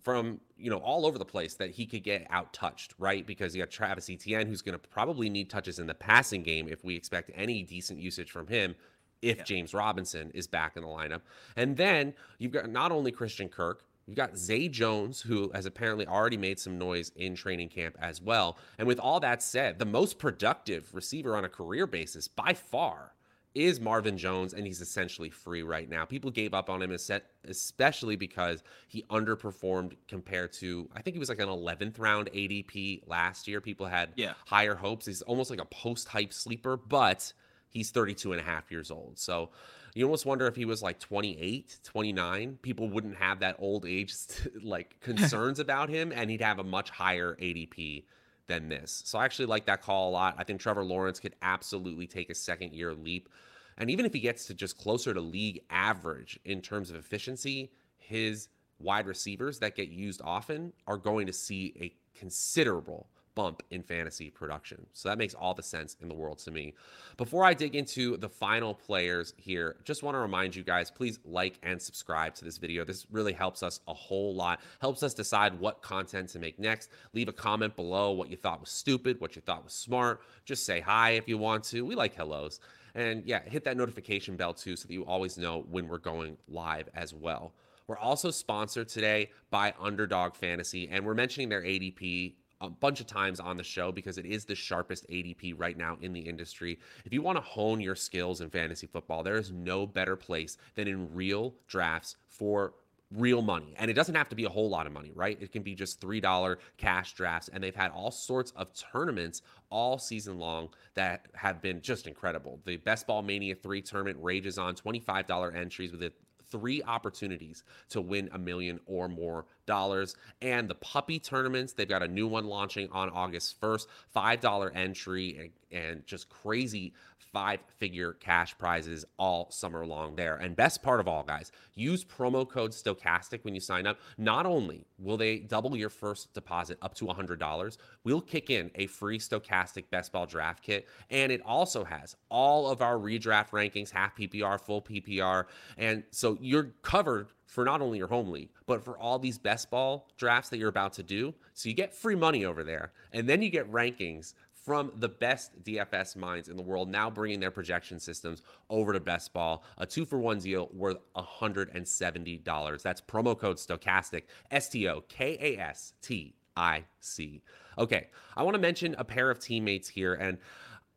from 0.00 0.40
you 0.56 0.70
know 0.70 0.78
all 0.78 1.06
over 1.06 1.18
the 1.18 1.24
place 1.24 1.54
that 1.54 1.70
he 1.70 1.86
could 1.86 2.02
get 2.02 2.26
out 2.30 2.52
touched, 2.52 2.94
right? 2.98 3.26
Because 3.26 3.54
you 3.54 3.62
got 3.62 3.70
Travis 3.70 4.08
Etienne, 4.10 4.46
who's 4.46 4.62
going 4.62 4.78
to 4.78 4.88
probably 4.88 5.28
need 5.28 5.50
touches 5.50 5.78
in 5.78 5.86
the 5.86 5.94
passing 5.94 6.42
game 6.42 6.68
if 6.68 6.84
we 6.84 6.94
expect 6.96 7.30
any 7.34 7.62
decent 7.62 8.00
usage 8.00 8.30
from 8.30 8.46
him. 8.46 8.74
If 9.20 9.38
Yeah. 9.38 9.44
James 9.44 9.74
Robinson 9.74 10.30
is 10.32 10.46
back 10.46 10.76
in 10.76 10.82
the 10.82 10.88
lineup, 10.88 11.22
and 11.56 11.76
then 11.76 12.14
you've 12.38 12.52
got 12.52 12.70
not 12.70 12.92
only 12.92 13.10
Christian 13.10 13.48
Kirk, 13.48 13.82
you've 14.06 14.16
got 14.16 14.38
Zay 14.38 14.68
Jones, 14.68 15.22
who 15.22 15.50
has 15.52 15.66
apparently 15.66 16.06
already 16.06 16.36
made 16.36 16.60
some 16.60 16.78
noise 16.78 17.10
in 17.16 17.34
training 17.34 17.68
camp 17.68 17.96
as 18.00 18.22
well. 18.22 18.56
And 18.78 18.86
with 18.86 19.00
all 19.00 19.18
that 19.20 19.42
said, 19.42 19.80
the 19.80 19.84
most 19.84 20.18
productive 20.18 20.94
receiver 20.94 21.36
on 21.36 21.44
a 21.44 21.48
career 21.48 21.86
basis 21.88 22.28
by 22.28 22.54
far 22.54 23.12
is 23.54 23.80
Marvin 23.80 24.16
Jones, 24.18 24.52
and 24.54 24.66
he's 24.66 24.80
essentially 24.80 25.30
free 25.30 25.62
right 25.62 25.88
now. 25.88 26.04
People 26.04 26.30
gave 26.30 26.54
up 26.54 26.68
on 26.70 26.80
him, 26.82 26.92
es- 26.92 27.10
especially 27.44 28.14
because 28.16 28.62
he 28.88 29.04
underperformed 29.10 29.94
compared 30.06 30.52
to, 30.54 30.88
I 30.94 31.02
think 31.02 31.14
he 31.14 31.18
was 31.18 31.28
like 31.28 31.40
an 31.40 31.48
11th 31.48 31.98
round 31.98 32.30
ADP 32.32 33.02
last 33.06 33.48
year. 33.48 33.60
People 33.60 33.86
had 33.86 34.12
Yeah. 34.16 34.34
higher 34.46 34.74
hopes. 34.74 35.06
He's 35.06 35.22
almost 35.22 35.50
like 35.50 35.60
a 35.60 35.64
post 35.64 36.08
hype 36.08 36.32
sleeper, 36.32 36.76
but 36.76 37.32
he's 37.68 37.90
32 37.90 38.32
and 38.32 38.40
a 38.40 38.44
half 38.44 38.70
years 38.70 38.90
old. 38.90 39.18
So 39.18 39.50
you 39.94 40.04
almost 40.04 40.26
wonder 40.26 40.46
if 40.46 40.54
he 40.54 40.64
was 40.64 40.82
like 40.82 41.00
28, 41.00 41.78
29, 41.82 42.58
people 42.62 42.88
wouldn't 42.88 43.16
have 43.16 43.40
that 43.40 43.56
old 43.58 43.84
age 43.86 44.14
like 44.62 45.00
concerns 45.00 45.58
about 45.58 45.88
him, 45.88 46.12
and 46.12 46.30
he'd 46.30 46.42
have 46.42 46.58
a 46.58 46.64
much 46.64 46.90
higher 46.90 47.36
ADP 47.40 48.04
than 48.48 48.68
this. 48.68 49.02
So 49.06 49.18
I 49.18 49.24
actually 49.24 49.46
like 49.46 49.66
that 49.66 49.82
call 49.82 50.08
a 50.08 50.12
lot. 50.12 50.34
I 50.38 50.44
think 50.44 50.60
Trevor 50.60 50.84
Lawrence 50.84 51.20
could 51.20 51.36
absolutely 51.42 52.06
take 52.06 52.30
a 52.30 52.34
second 52.34 52.72
year 52.72 52.92
leap. 52.94 53.28
And 53.76 53.90
even 53.90 54.04
if 54.04 54.12
he 54.12 54.20
gets 54.20 54.46
to 54.46 54.54
just 54.54 54.76
closer 54.76 55.14
to 55.14 55.20
league 55.20 55.60
average 55.70 56.40
in 56.44 56.60
terms 56.60 56.90
of 56.90 56.96
efficiency, 56.96 57.70
his 57.96 58.48
wide 58.80 59.06
receivers 59.06 59.58
that 59.60 59.76
get 59.76 59.88
used 59.88 60.20
often 60.24 60.72
are 60.86 60.96
going 60.96 61.26
to 61.26 61.32
see 61.32 61.74
a 61.80 62.18
considerable 62.18 63.08
bump 63.38 63.62
in 63.70 63.84
fantasy 63.84 64.30
production. 64.30 64.84
So 64.94 65.08
that 65.08 65.16
makes 65.16 65.32
all 65.32 65.54
the 65.54 65.62
sense 65.62 65.96
in 66.02 66.08
the 66.08 66.14
world 66.14 66.38
to 66.40 66.50
me. 66.50 66.74
Before 67.16 67.44
I 67.44 67.54
dig 67.54 67.76
into 67.76 68.16
the 68.16 68.28
final 68.28 68.74
players 68.74 69.32
here, 69.36 69.76
just 69.84 70.02
want 70.02 70.16
to 70.16 70.18
remind 70.18 70.56
you 70.56 70.64
guys 70.64 70.90
please 70.90 71.20
like 71.24 71.56
and 71.62 71.80
subscribe 71.80 72.34
to 72.34 72.44
this 72.44 72.58
video. 72.58 72.84
This 72.84 73.06
really 73.12 73.32
helps 73.32 73.62
us 73.62 73.78
a 73.86 73.94
whole 73.94 74.34
lot, 74.34 74.58
helps 74.80 75.04
us 75.04 75.14
decide 75.14 75.60
what 75.60 75.82
content 75.82 76.30
to 76.30 76.40
make 76.40 76.58
next. 76.58 76.90
Leave 77.12 77.28
a 77.28 77.32
comment 77.32 77.76
below 77.76 78.10
what 78.10 78.28
you 78.28 78.36
thought 78.36 78.58
was 78.58 78.70
stupid, 78.70 79.20
what 79.20 79.36
you 79.36 79.42
thought 79.42 79.62
was 79.62 79.72
smart. 79.72 80.20
Just 80.44 80.66
say 80.66 80.80
hi 80.80 81.10
if 81.10 81.28
you 81.28 81.38
want 81.38 81.62
to. 81.66 81.86
We 81.86 81.94
like 81.94 82.16
hellos. 82.16 82.58
And 82.96 83.22
yeah, 83.24 83.42
hit 83.44 83.62
that 83.66 83.76
notification 83.76 84.34
bell 84.34 84.52
too 84.52 84.74
so 84.74 84.88
that 84.88 84.92
you 84.92 85.04
always 85.04 85.38
know 85.38 85.64
when 85.70 85.86
we're 85.86 85.98
going 85.98 86.38
live 86.48 86.88
as 86.92 87.14
well. 87.14 87.52
We're 87.86 87.98
also 87.98 88.32
sponsored 88.32 88.88
today 88.88 89.30
by 89.48 89.74
Underdog 89.80 90.34
Fantasy, 90.34 90.88
and 90.88 91.06
we're 91.06 91.14
mentioning 91.14 91.48
their 91.48 91.62
ADP 91.62 92.34
a 92.60 92.68
bunch 92.68 93.00
of 93.00 93.06
times 93.06 93.40
on 93.40 93.56
the 93.56 93.62
show 93.62 93.92
because 93.92 94.18
it 94.18 94.26
is 94.26 94.44
the 94.44 94.54
sharpest 94.54 95.08
ADP 95.08 95.54
right 95.56 95.76
now 95.76 95.96
in 96.00 96.12
the 96.12 96.20
industry. 96.20 96.78
If 97.04 97.12
you 97.12 97.22
want 97.22 97.36
to 97.36 97.42
hone 97.42 97.80
your 97.80 97.94
skills 97.94 98.40
in 98.40 98.50
fantasy 98.50 98.86
football, 98.86 99.22
there 99.22 99.36
is 99.36 99.52
no 99.52 99.86
better 99.86 100.16
place 100.16 100.56
than 100.74 100.88
in 100.88 101.14
real 101.14 101.54
drafts 101.68 102.16
for 102.26 102.74
real 103.12 103.40
money. 103.40 103.74
And 103.78 103.90
it 103.90 103.94
doesn't 103.94 104.14
have 104.14 104.28
to 104.28 104.36
be 104.36 104.44
a 104.44 104.48
whole 104.50 104.68
lot 104.68 104.86
of 104.86 104.92
money, 104.92 105.12
right? 105.14 105.38
It 105.40 105.50
can 105.50 105.62
be 105.62 105.74
just 105.74 106.00
$3 106.00 106.56
cash 106.76 107.14
drafts. 107.14 107.48
And 107.48 107.62
they've 107.62 107.74
had 107.74 107.90
all 107.90 108.10
sorts 108.10 108.52
of 108.54 108.68
tournaments 108.74 109.42
all 109.70 109.98
season 109.98 110.38
long 110.38 110.68
that 110.94 111.26
have 111.34 111.62
been 111.62 111.80
just 111.80 112.06
incredible. 112.06 112.60
The 112.66 112.76
Best 112.76 113.06
Ball 113.06 113.22
Mania 113.22 113.54
3 113.54 113.80
tournament 113.80 114.18
rages 114.20 114.58
on 114.58 114.74
$25 114.74 115.56
entries 115.56 115.92
with 115.92 116.02
it 116.02 116.14
three 116.50 116.82
opportunities 116.82 117.64
to 117.90 118.00
win 118.00 118.28
a 118.32 118.38
million 118.38 118.80
or 118.86 119.08
more 119.08 119.46
dollars. 119.66 120.16
And 120.40 120.68
the 120.68 120.74
puppy 120.74 121.18
tournaments, 121.18 121.72
they've 121.72 121.88
got 121.88 122.02
a 122.02 122.08
new 122.08 122.26
one 122.26 122.46
launching 122.46 122.88
on 122.92 123.10
August 123.10 123.60
1st, 123.60 123.86
$5 124.14 124.76
entry 124.76 125.52
and, 125.70 125.80
and 125.80 126.06
just 126.06 126.28
crazy 126.28 126.92
five 127.32 127.60
figure 127.78 128.12
cash 128.14 128.56
prizes 128.58 129.04
all 129.18 129.50
summer 129.50 129.86
long 129.86 130.16
there. 130.16 130.36
And 130.36 130.56
best 130.56 130.82
part 130.82 131.00
of 131.00 131.08
all, 131.08 131.22
guys, 131.22 131.52
use 131.74 132.04
promo 132.04 132.48
code 132.48 132.72
Stokastic 132.72 133.44
when 133.44 133.54
you 133.54 133.60
sign 133.60 133.86
up. 133.86 133.98
Not 134.16 134.46
only 134.46 134.84
will 134.98 135.16
they 135.16 135.38
double 135.38 135.76
your 135.76 135.90
first 135.90 136.32
deposit 136.34 136.78
up 136.82 136.94
to 136.96 137.04
$100, 137.04 137.76
we'll 138.04 138.20
kick 138.20 138.50
in 138.50 138.70
a 138.74 138.86
free 138.86 139.18
Stokastic 139.18 139.90
Best 139.90 140.12
Ball 140.12 140.26
Draft 140.26 140.62
Kit. 140.62 140.88
And 141.10 141.32
it 141.32 141.40
also 141.44 141.84
has 141.84 142.16
all 142.30 142.70
of 142.70 142.82
our 142.82 142.96
redraft 142.96 143.50
rankings, 143.50 143.90
half 143.90 144.16
PPR, 144.16 144.60
full 144.60 144.82
PPR. 144.82 145.44
And 145.76 146.04
so 146.10 146.36
you're 146.40 146.74
covered 146.82 147.28
for 147.48 147.64
not 147.64 147.80
only 147.80 147.98
your 147.98 148.08
home 148.08 148.30
league, 148.30 148.50
but 148.66 148.84
for 148.84 148.98
all 148.98 149.18
these 149.18 149.38
best 149.38 149.70
ball 149.70 150.06
drafts 150.18 150.50
that 150.50 150.58
you're 150.58 150.68
about 150.68 150.92
to 150.92 151.02
do. 151.02 151.34
So 151.54 151.68
you 151.68 151.74
get 151.74 151.94
free 151.94 152.14
money 152.14 152.44
over 152.44 152.62
there. 152.62 152.92
And 153.12 153.28
then 153.28 153.40
you 153.40 153.48
get 153.48 153.72
rankings 153.72 154.34
from 154.68 154.92
the 154.96 155.08
best 155.08 155.64
DFS 155.64 156.14
minds 156.14 156.50
in 156.50 156.56
the 156.58 156.62
world, 156.62 156.90
now 156.90 157.08
bringing 157.08 157.40
their 157.40 157.50
projection 157.50 157.98
systems 157.98 158.42
over 158.68 158.92
to 158.92 159.00
Best 159.00 159.32
Ball. 159.32 159.64
A 159.78 159.86
two 159.86 160.04
for 160.04 160.18
one 160.18 160.40
deal 160.40 160.68
worth 160.74 160.98
$170. 161.16 162.82
That's 162.82 163.00
promo 163.00 163.36
code 163.38 163.56
Stokastic, 163.56 164.24
S 164.50 164.68
T 164.68 164.86
O 164.86 165.00
K 165.08 165.38
A 165.40 165.58
S 165.58 165.94
T 166.02 166.34
I 166.54 166.84
C. 167.00 167.40
Okay, 167.78 168.08
I 168.36 168.42
want 168.42 168.56
to 168.56 168.60
mention 168.60 168.94
a 168.98 169.04
pair 169.04 169.30
of 169.30 169.38
teammates 169.38 169.88
here, 169.88 170.12
and 170.12 170.36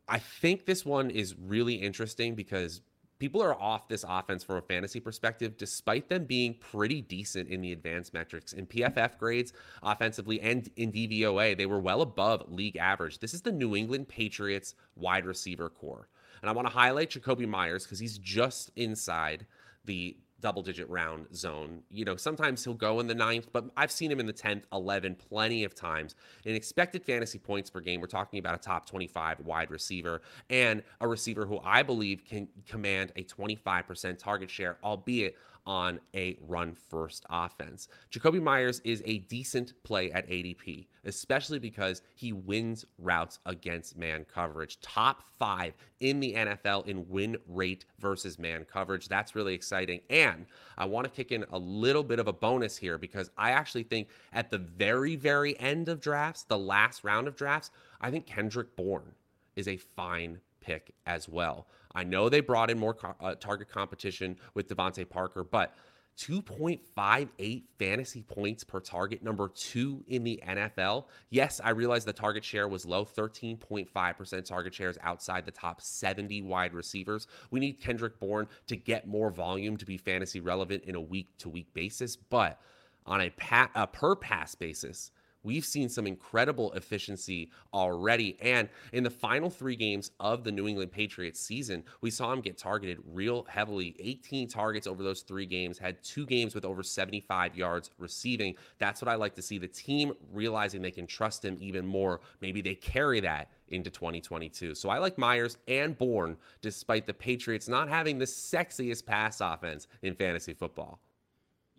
I 0.06 0.18
think 0.18 0.66
this 0.66 0.84
one 0.84 1.08
is 1.08 1.34
really 1.40 1.76
interesting 1.76 2.34
because 2.34 2.82
people 3.22 3.40
are 3.40 3.54
off 3.54 3.86
this 3.86 4.04
offense 4.08 4.42
from 4.42 4.56
a 4.56 4.60
fantasy 4.60 4.98
perspective, 4.98 5.56
despite 5.56 6.08
them 6.08 6.24
being 6.24 6.54
pretty 6.54 7.00
decent 7.00 7.48
in 7.48 7.60
the 7.60 7.70
advanced 7.70 8.12
metrics. 8.12 8.52
In 8.52 8.66
PFF 8.66 9.16
grades, 9.16 9.52
offensively, 9.80 10.40
and 10.40 10.68
in 10.74 10.90
DVOA, 10.90 11.56
they 11.56 11.66
were 11.66 11.78
well 11.78 12.02
above 12.02 12.50
league 12.50 12.76
average. 12.76 13.20
This 13.20 13.32
is 13.32 13.42
the 13.42 13.52
New 13.52 13.76
England 13.76 14.08
Patriots 14.08 14.74
wide 14.96 15.24
receiver 15.24 15.68
core. 15.68 16.08
And 16.40 16.50
I 16.50 16.52
want 16.52 16.66
to 16.66 16.74
highlight 16.74 17.10
Jakobi 17.10 17.46
Meyers 17.46 17.84
because 17.84 18.00
he's 18.00 18.18
just 18.18 18.72
inside 18.74 19.46
the 19.84 20.16
double 20.42 20.60
digit 20.62 20.88
round 20.90 21.34
zone. 21.34 21.82
You 21.88 22.04
know, 22.04 22.16
sometimes 22.16 22.62
he'll 22.64 22.74
go 22.74 23.00
in 23.00 23.06
the 23.06 23.14
ninth, 23.14 23.48
but 23.52 23.64
I've 23.76 23.90
seen 23.90 24.12
him 24.12 24.20
in 24.20 24.26
the 24.26 24.32
10th, 24.32 24.64
11 24.72 25.14
plenty 25.14 25.64
of 25.64 25.74
times. 25.74 26.14
In 26.44 26.54
expected 26.54 27.04
fantasy 27.04 27.38
points 27.38 27.70
per 27.70 27.80
game, 27.80 28.00
we're 28.00 28.08
talking 28.08 28.38
about 28.38 28.54
a 28.54 28.58
top 28.58 28.84
25 28.84 29.40
wide 29.40 29.70
receiver 29.70 30.20
and 30.50 30.82
a 31.00 31.08
receiver 31.08 31.46
who 31.46 31.60
I 31.64 31.82
believe 31.82 32.24
can 32.24 32.48
command 32.68 33.12
a 33.16 33.22
25% 33.22 34.18
target 34.18 34.50
share, 34.50 34.76
albeit 34.82 35.36
on 35.66 36.00
a 36.14 36.36
run 36.40 36.74
first 36.74 37.24
offense. 37.30 37.88
Jakobi 38.10 38.42
Meyers 38.42 38.80
is 38.84 39.02
a 39.04 39.18
decent 39.18 39.72
play 39.84 40.10
at 40.12 40.28
ADP, 40.28 40.86
especially 41.04 41.58
because 41.58 42.02
he 42.14 42.32
wins 42.32 42.84
routes 42.98 43.38
against 43.46 43.96
man 43.96 44.24
coverage. 44.24 44.80
Top 44.80 45.22
five 45.38 45.74
in 46.00 46.20
the 46.20 46.34
NFL 46.34 46.86
in 46.86 47.08
win 47.08 47.36
rate 47.46 47.84
versus 47.98 48.38
man 48.38 48.64
coverage. 48.64 49.08
That's 49.08 49.34
really 49.34 49.54
exciting. 49.54 50.00
And 50.10 50.46
I 50.76 50.86
want 50.86 51.06
to 51.06 51.10
kick 51.10 51.32
in 51.32 51.44
a 51.52 51.58
little 51.58 52.02
bit 52.02 52.18
of 52.18 52.28
a 52.28 52.32
bonus 52.32 52.76
here 52.76 52.98
because 52.98 53.30
I 53.36 53.52
actually 53.52 53.84
think 53.84 54.08
at 54.32 54.50
the 54.50 54.58
very, 54.58 55.16
very 55.16 55.58
end 55.60 55.88
of 55.88 56.00
drafts, 56.00 56.44
the 56.44 56.58
last 56.58 57.04
round 57.04 57.28
of 57.28 57.36
drafts, 57.36 57.70
I 58.00 58.10
think 58.10 58.26
Kendrick 58.26 58.74
Bourne 58.76 59.12
is 59.54 59.68
a 59.68 59.76
fine 59.76 60.40
pick 60.60 60.94
as 61.06 61.28
well. 61.28 61.66
I 61.94 62.04
know 62.04 62.28
they 62.28 62.40
brought 62.40 62.70
in 62.70 62.78
more 62.78 62.96
uh, 63.20 63.34
target 63.34 63.68
competition 63.68 64.36
with 64.54 64.68
DeVante 64.68 65.08
Parker, 65.08 65.44
but 65.44 65.74
2.58 66.18 67.62
fantasy 67.78 68.22
points 68.22 68.64
per 68.64 68.80
target, 68.80 69.22
number 69.22 69.48
two 69.48 70.04
in 70.08 70.24
the 70.24 70.42
NFL. 70.46 71.06
Yes, 71.30 71.60
I 71.62 71.70
realize 71.70 72.04
the 72.04 72.12
target 72.12 72.44
share 72.44 72.68
was 72.68 72.84
low 72.84 73.04
13.5% 73.04 74.44
target 74.44 74.74
shares 74.74 74.98
outside 75.02 75.46
the 75.46 75.52
top 75.52 75.80
70 75.80 76.42
wide 76.42 76.74
receivers. 76.74 77.26
We 77.50 77.60
need 77.60 77.80
Kendrick 77.80 78.20
Bourne 78.20 78.46
to 78.66 78.76
get 78.76 79.06
more 79.06 79.30
volume 79.30 79.76
to 79.78 79.86
be 79.86 79.96
fantasy 79.96 80.40
relevant 80.40 80.84
in 80.84 80.94
a 80.94 81.00
week 81.00 81.28
to 81.38 81.48
week 81.48 81.72
basis, 81.72 82.16
but 82.16 82.60
on 83.06 83.20
a, 83.22 83.30
pa- 83.30 83.70
a 83.74 83.86
per 83.86 84.14
pass 84.14 84.54
basis, 84.54 85.10
We've 85.42 85.64
seen 85.64 85.88
some 85.88 86.06
incredible 86.06 86.72
efficiency 86.72 87.50
already. 87.74 88.36
And 88.40 88.68
in 88.92 89.02
the 89.04 89.10
final 89.10 89.50
three 89.50 89.76
games 89.76 90.10
of 90.20 90.44
the 90.44 90.52
New 90.52 90.68
England 90.68 90.92
Patriots 90.92 91.40
season, 91.40 91.84
we 92.00 92.10
saw 92.10 92.32
him 92.32 92.40
get 92.40 92.58
targeted 92.58 92.98
real 93.12 93.44
heavily 93.48 93.96
18 93.98 94.48
targets 94.48 94.86
over 94.86 95.02
those 95.02 95.22
three 95.22 95.46
games, 95.46 95.78
had 95.78 96.02
two 96.02 96.26
games 96.26 96.54
with 96.54 96.64
over 96.64 96.82
75 96.82 97.56
yards 97.56 97.90
receiving. 97.98 98.54
That's 98.78 99.02
what 99.02 99.08
I 99.08 99.16
like 99.16 99.34
to 99.36 99.42
see 99.42 99.58
the 99.58 99.68
team 99.68 100.12
realizing 100.32 100.82
they 100.82 100.90
can 100.90 101.06
trust 101.06 101.44
him 101.44 101.56
even 101.60 101.86
more. 101.86 102.20
Maybe 102.40 102.60
they 102.60 102.74
carry 102.74 103.20
that 103.20 103.50
into 103.68 103.90
2022. 103.90 104.74
So 104.74 104.88
I 104.90 104.98
like 104.98 105.18
Meyers 105.18 105.56
and 105.66 105.96
Bourne, 105.96 106.36
despite 106.60 107.06
the 107.06 107.14
Patriots 107.14 107.68
not 107.68 107.88
having 107.88 108.18
the 108.18 108.26
sexiest 108.26 109.06
pass 109.06 109.40
offense 109.40 109.88
in 110.02 110.14
fantasy 110.14 110.52
football. 110.52 111.00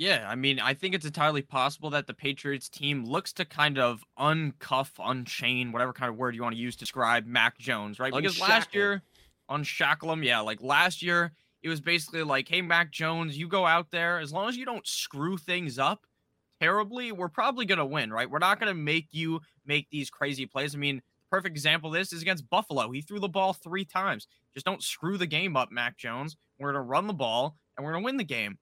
Yeah, 0.03 0.27
I 0.27 0.35
mean, 0.35 0.59
I 0.59 0.73
think 0.73 0.95
it's 0.95 1.05
entirely 1.05 1.41
possible 1.41 1.89
that 1.91 2.07
the 2.07 2.13
Patriots 2.13 2.67
team 2.67 3.05
looks 3.05 3.31
to 3.33 3.45
kind 3.45 3.79
of 3.79 4.03
uncuff, 4.19 4.89
unchain, 4.99 5.71
whatever 5.71 5.93
kind 5.93 6.09
of 6.09 6.17
word 6.17 6.35
you 6.35 6.43
want 6.43 6.55
to 6.55 6.59
use 6.59 6.75
to 6.75 6.81
describe 6.81 7.25
Mac 7.25 7.57
Jones, 7.57 8.01
right? 8.01 8.13
Because 8.13 8.33
Unshackle. 8.33 8.49
last 8.49 8.75
year, 8.75 9.01
unshackle 9.47 10.11
him, 10.11 10.21
yeah, 10.21 10.41
like 10.41 10.61
last 10.61 11.01
year, 11.01 11.31
it 11.61 11.69
was 11.69 11.79
basically 11.79 12.21
like, 12.23 12.49
hey, 12.49 12.61
Mac 12.61 12.91
Jones, 12.91 13.37
you 13.37 13.47
go 13.47 13.65
out 13.65 13.91
there, 13.91 14.19
as 14.19 14.33
long 14.33 14.49
as 14.49 14.57
you 14.57 14.65
don't 14.65 14.85
screw 14.85 15.37
things 15.37 15.79
up 15.79 16.05
terribly, 16.59 17.13
we're 17.13 17.29
probably 17.29 17.65
going 17.65 17.77
to 17.77 17.85
win, 17.85 18.11
right? 18.11 18.29
We're 18.29 18.39
not 18.39 18.59
going 18.59 18.67
to 18.67 18.77
make 18.77 19.07
you 19.11 19.39
make 19.65 19.89
these 19.89 20.09
crazy 20.09 20.45
plays. 20.45 20.75
I 20.75 20.79
mean, 20.79 21.01
perfect 21.31 21.55
example 21.55 21.87
of 21.87 21.93
this 21.93 22.11
is 22.11 22.21
against 22.21 22.49
Buffalo. 22.49 22.91
He 22.91 22.99
threw 22.99 23.21
the 23.21 23.29
ball 23.29 23.53
three 23.53 23.85
times. 23.85 24.27
Just 24.53 24.65
don't 24.65 24.83
screw 24.83 25.17
the 25.17 25.27
game 25.27 25.55
up, 25.55 25.71
Mac 25.71 25.97
Jones. 25.97 26.35
We're 26.59 26.73
going 26.73 26.83
to 26.83 26.89
run 26.89 27.07
the 27.07 27.13
ball 27.13 27.55
and 27.77 27.85
we're 27.85 27.93
going 27.93 28.03
to 28.03 28.05
win 28.05 28.17
the 28.17 28.25
game. 28.25 28.57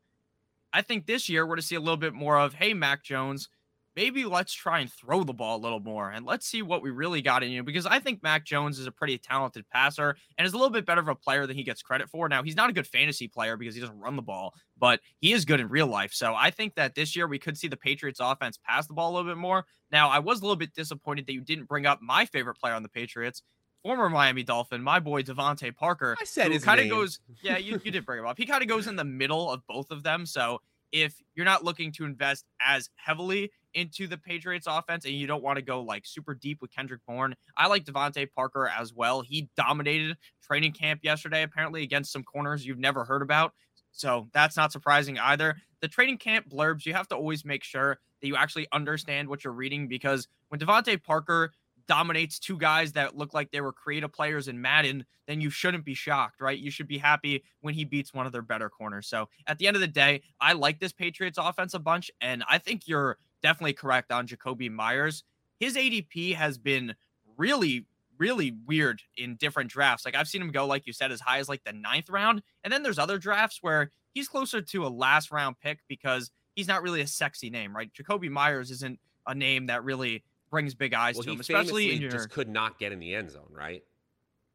I 0.73 0.81
think 0.81 1.05
this 1.05 1.29
year 1.29 1.45
we're 1.45 1.57
to 1.57 1.61
see 1.61 1.75
a 1.75 1.79
little 1.79 1.97
bit 1.97 2.13
more 2.13 2.39
of, 2.39 2.53
hey, 2.53 2.73
Mac 2.73 3.03
Jones, 3.03 3.49
maybe 3.95 4.23
let's 4.25 4.53
try 4.53 4.79
and 4.79 4.91
throw 4.91 5.23
the 5.23 5.33
ball 5.33 5.57
a 5.57 5.61
little 5.61 5.79
more 5.79 6.11
and 6.11 6.25
let's 6.25 6.47
see 6.47 6.61
what 6.61 6.81
we 6.81 6.89
really 6.89 7.21
got 7.21 7.43
in 7.43 7.51
you 7.51 7.61
because 7.61 7.85
I 7.85 7.99
think 7.99 8.23
Mac 8.23 8.45
Jones 8.45 8.79
is 8.79 8.87
a 8.87 8.91
pretty 8.91 9.17
talented 9.17 9.65
passer 9.69 10.15
and 10.37 10.47
is 10.47 10.53
a 10.53 10.55
little 10.55 10.69
bit 10.69 10.85
better 10.85 11.01
of 11.01 11.09
a 11.09 11.15
player 11.15 11.45
than 11.45 11.57
he 11.57 11.63
gets 11.63 11.81
credit 11.81 12.09
for. 12.09 12.29
Now, 12.29 12.41
he's 12.41 12.55
not 12.55 12.69
a 12.69 12.73
good 12.73 12.87
fantasy 12.87 13.27
player 13.27 13.57
because 13.57 13.75
he 13.75 13.81
doesn't 13.81 13.99
run 13.99 14.15
the 14.15 14.21
ball, 14.21 14.53
but 14.77 15.01
he 15.19 15.33
is 15.33 15.45
good 15.45 15.59
in 15.59 15.67
real 15.67 15.87
life. 15.87 16.13
So 16.13 16.33
I 16.35 16.51
think 16.51 16.75
that 16.75 16.95
this 16.95 17.15
year 17.15 17.27
we 17.27 17.39
could 17.39 17.57
see 17.57 17.67
the 17.67 17.77
Patriots 17.77 18.19
offense 18.21 18.57
pass 18.65 18.87
the 18.87 18.93
ball 18.93 19.11
a 19.11 19.13
little 19.15 19.29
bit 19.29 19.37
more. 19.37 19.65
Now, 19.91 20.09
I 20.09 20.19
was 20.19 20.39
a 20.39 20.43
little 20.43 20.55
bit 20.55 20.73
disappointed 20.73 21.27
that 21.27 21.33
you 21.33 21.41
didn't 21.41 21.65
bring 21.65 21.85
up 21.85 21.99
my 22.01 22.25
favorite 22.25 22.55
player 22.55 22.73
on 22.73 22.83
the 22.83 22.89
Patriots. 22.89 23.43
Former 23.83 24.09
Miami 24.09 24.43
Dolphin, 24.43 24.83
my 24.83 24.99
boy 24.99 25.23
DeVante 25.23 25.75
Parker. 25.75 26.15
I 26.19 26.25
said 26.25 26.51
his 26.51 26.63
kind 26.63 26.79
of 26.79 26.89
goes, 26.89 27.19
yeah, 27.41 27.57
you, 27.57 27.81
you 27.83 27.91
did 27.91 28.05
bring 28.05 28.19
him 28.19 28.27
up. 28.27 28.37
He 28.37 28.45
kind 28.45 28.61
of 28.61 28.69
goes 28.69 28.87
in 28.87 28.95
the 28.95 29.03
middle 29.03 29.51
of 29.51 29.65
both 29.67 29.89
of 29.89 30.03
them. 30.03 30.25
So 30.25 30.61
if 30.91 31.15
you're 31.35 31.45
not 31.45 31.63
looking 31.63 31.91
to 31.93 32.05
invest 32.05 32.45
as 32.65 32.89
heavily 32.95 33.51
into 33.73 34.07
the 34.07 34.17
Patriots 34.17 34.67
offense 34.69 35.05
and 35.05 35.13
you 35.13 35.25
don't 35.25 35.41
want 35.41 35.55
to 35.55 35.61
go 35.61 35.81
like 35.81 36.05
super 36.05 36.35
deep 36.35 36.61
with 36.61 36.71
Kendrick 36.75 37.01
Bourne, 37.07 37.35
I 37.57 37.67
like 37.67 37.85
DeVante 37.85 38.27
Parker 38.35 38.67
as 38.67 38.93
well. 38.93 39.21
He 39.21 39.49
dominated 39.55 40.17
training 40.43 40.73
camp 40.73 40.99
yesterday, 41.03 41.43
apparently 41.43 41.83
against 41.83 42.11
some 42.11 42.23
corners 42.23 42.65
you've 42.65 42.79
never 42.79 43.05
heard 43.05 43.21
about. 43.21 43.53
So 43.91 44.27
that's 44.33 44.57
not 44.57 44.71
surprising 44.71 45.17
either. 45.19 45.57
The 45.81 45.87
training 45.87 46.17
camp 46.17 46.49
blurbs, 46.49 46.85
you 46.85 46.93
have 46.93 47.07
to 47.09 47.15
always 47.15 47.43
make 47.43 47.63
sure 47.63 47.99
that 48.21 48.27
you 48.27 48.35
actually 48.35 48.67
understand 48.71 49.27
what 49.27 49.43
you're 49.43 49.53
reading 49.53 49.87
because 49.87 50.27
when 50.49 50.59
DeVante 50.59 51.01
Parker 51.01 51.51
dominates 51.91 52.39
two 52.39 52.57
guys 52.57 52.93
that 52.93 53.17
look 53.17 53.33
like 53.33 53.51
they 53.51 53.59
were 53.59 53.73
creative 53.73 54.13
players 54.13 54.47
in 54.47 54.61
Madden, 54.61 55.05
then 55.27 55.41
you 55.41 55.49
shouldn't 55.49 55.83
be 55.83 55.93
shocked, 55.93 56.39
right? 56.39 56.57
You 56.57 56.71
should 56.71 56.87
be 56.87 56.97
happy 56.97 57.43
when 57.59 57.73
he 57.73 57.83
beats 57.83 58.13
one 58.13 58.25
of 58.25 58.31
their 58.31 58.41
better 58.41 58.69
corners. 58.69 59.07
So 59.07 59.27
at 59.45 59.57
the 59.57 59.67
end 59.67 59.75
of 59.75 59.81
the 59.81 59.89
day, 59.89 60.21
I 60.39 60.53
like 60.53 60.79
this 60.79 60.93
Patriots 60.93 61.37
offense 61.37 61.73
a 61.73 61.79
bunch, 61.79 62.09
and 62.21 62.45
I 62.47 62.59
think 62.59 62.87
you're 62.87 63.17
definitely 63.43 63.73
correct 63.73 64.09
on 64.09 64.25
Jakobi 64.25 64.71
Meyers. 64.71 65.25
His 65.59 65.75
ADP 65.75 66.33
has 66.33 66.57
been 66.57 66.95
really, 67.35 67.85
really 68.17 68.53
weird 68.65 69.01
in 69.17 69.35
different 69.35 69.69
drafts. 69.69 70.05
Like 70.05 70.15
I've 70.15 70.29
seen 70.29 70.41
him 70.41 70.51
go, 70.51 70.65
like 70.65 70.87
you 70.87 70.93
said, 70.93 71.11
as 71.11 71.19
high 71.19 71.39
as 71.39 71.49
like 71.49 71.65
the 71.65 71.73
ninth 71.73 72.09
round. 72.09 72.41
And 72.63 72.71
then 72.71 72.83
there's 72.83 72.99
other 72.99 73.17
drafts 73.17 73.59
where 73.59 73.91
he's 74.13 74.29
closer 74.29 74.61
to 74.61 74.85
a 74.85 74.87
last 74.87 75.29
round 75.29 75.57
pick 75.59 75.79
because 75.89 76.31
he's 76.55 76.69
not 76.69 76.83
really 76.83 77.01
a 77.01 77.07
sexy 77.07 77.49
name, 77.49 77.75
right? 77.75 77.91
Jakobi 77.93 78.29
Meyers 78.29 78.71
isn't 78.71 78.97
a 79.27 79.35
name 79.35 79.65
that 79.65 79.83
really 79.83 80.23
brings 80.51 80.75
big 80.75 80.93
eyes 80.93 81.15
well, 81.15 81.23
to 81.23 81.31
him, 81.31 81.39
especially 81.39 81.95
in 81.95 82.01
your... 82.01 82.11
just 82.11 82.29
could 82.29 82.49
not 82.49 82.77
get 82.77 82.91
in 82.91 82.99
the 82.99 83.15
end 83.15 83.31
zone, 83.31 83.49
right? 83.51 83.83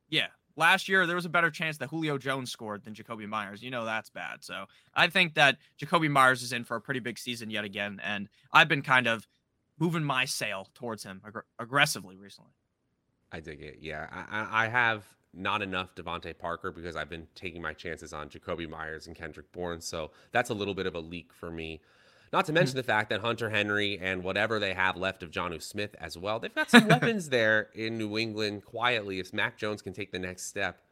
Yeah. 0.08 0.26
Last 0.58 0.88
year, 0.88 1.06
there 1.06 1.16
was 1.16 1.26
a 1.26 1.30
better 1.30 1.50
chance 1.50 1.76
that 1.78 1.88
Julio 1.90 2.16
Jones 2.16 2.50
scored 2.50 2.84
than 2.84 2.94
Jakobi 2.94 3.28
Meyers. 3.28 3.62
You 3.62 3.70
know 3.70 3.84
that's 3.84 4.08
bad. 4.08 4.42
So 4.42 4.66
I 4.94 5.08
think 5.08 5.34
that 5.34 5.58
Jakobi 5.78 6.08
Meyers 6.08 6.42
is 6.42 6.52
in 6.52 6.64
for 6.64 6.76
a 6.76 6.80
pretty 6.80 7.00
big 7.00 7.18
season 7.18 7.50
yet 7.50 7.64
again, 7.64 8.00
and 8.02 8.28
I've 8.52 8.68
been 8.68 8.82
kind 8.82 9.06
of 9.06 9.26
moving 9.78 10.04
my 10.04 10.24
sail 10.24 10.68
towards 10.74 11.02
him 11.02 11.20
ag- 11.26 11.44
aggressively 11.58 12.16
recently. 12.16 12.52
I 13.32 13.40
dig 13.40 13.60
it. 13.60 13.78
Yeah, 13.80 14.06
I, 14.10 14.64
I 14.64 14.68
have 14.68 15.04
not 15.34 15.60
enough 15.60 15.94
DeVante 15.94 16.38
Parker 16.38 16.70
because 16.72 16.96
I've 16.96 17.10
been 17.10 17.26
taking 17.34 17.60
my 17.60 17.74
chances 17.74 18.14
on 18.14 18.30
Jakobi 18.30 18.68
Meyers 18.68 19.06
and 19.06 19.14
Kendrick 19.14 19.52
Bourne. 19.52 19.82
So 19.82 20.12
that's 20.32 20.48
a 20.48 20.54
little 20.54 20.74
bit 20.74 20.86
of 20.86 20.94
a 20.94 21.00
leak 21.00 21.32
for 21.34 21.50
me. 21.50 21.82
Not 22.32 22.46
to 22.46 22.52
mention 22.52 22.70
mm-hmm. 22.70 22.78
the 22.78 22.82
fact 22.82 23.10
that 23.10 23.20
Hunter 23.20 23.50
Henry 23.50 23.98
and 23.98 24.22
whatever 24.22 24.58
they 24.58 24.74
have 24.74 24.96
left 24.96 25.22
of 25.22 25.30
Jonnu 25.30 25.62
Smith 25.62 25.94
as 26.00 26.18
well, 26.18 26.38
they've 26.38 26.54
got 26.54 26.70
some 26.70 26.88
weapons 26.88 27.28
there 27.28 27.68
in 27.74 27.98
New 27.98 28.18
England 28.18 28.64
quietly. 28.64 29.20
If 29.20 29.32
Mac 29.32 29.56
Jones 29.56 29.82
can 29.82 29.92
take 29.92 30.12
the 30.12 30.18
next 30.18 30.46
step, 30.46 30.82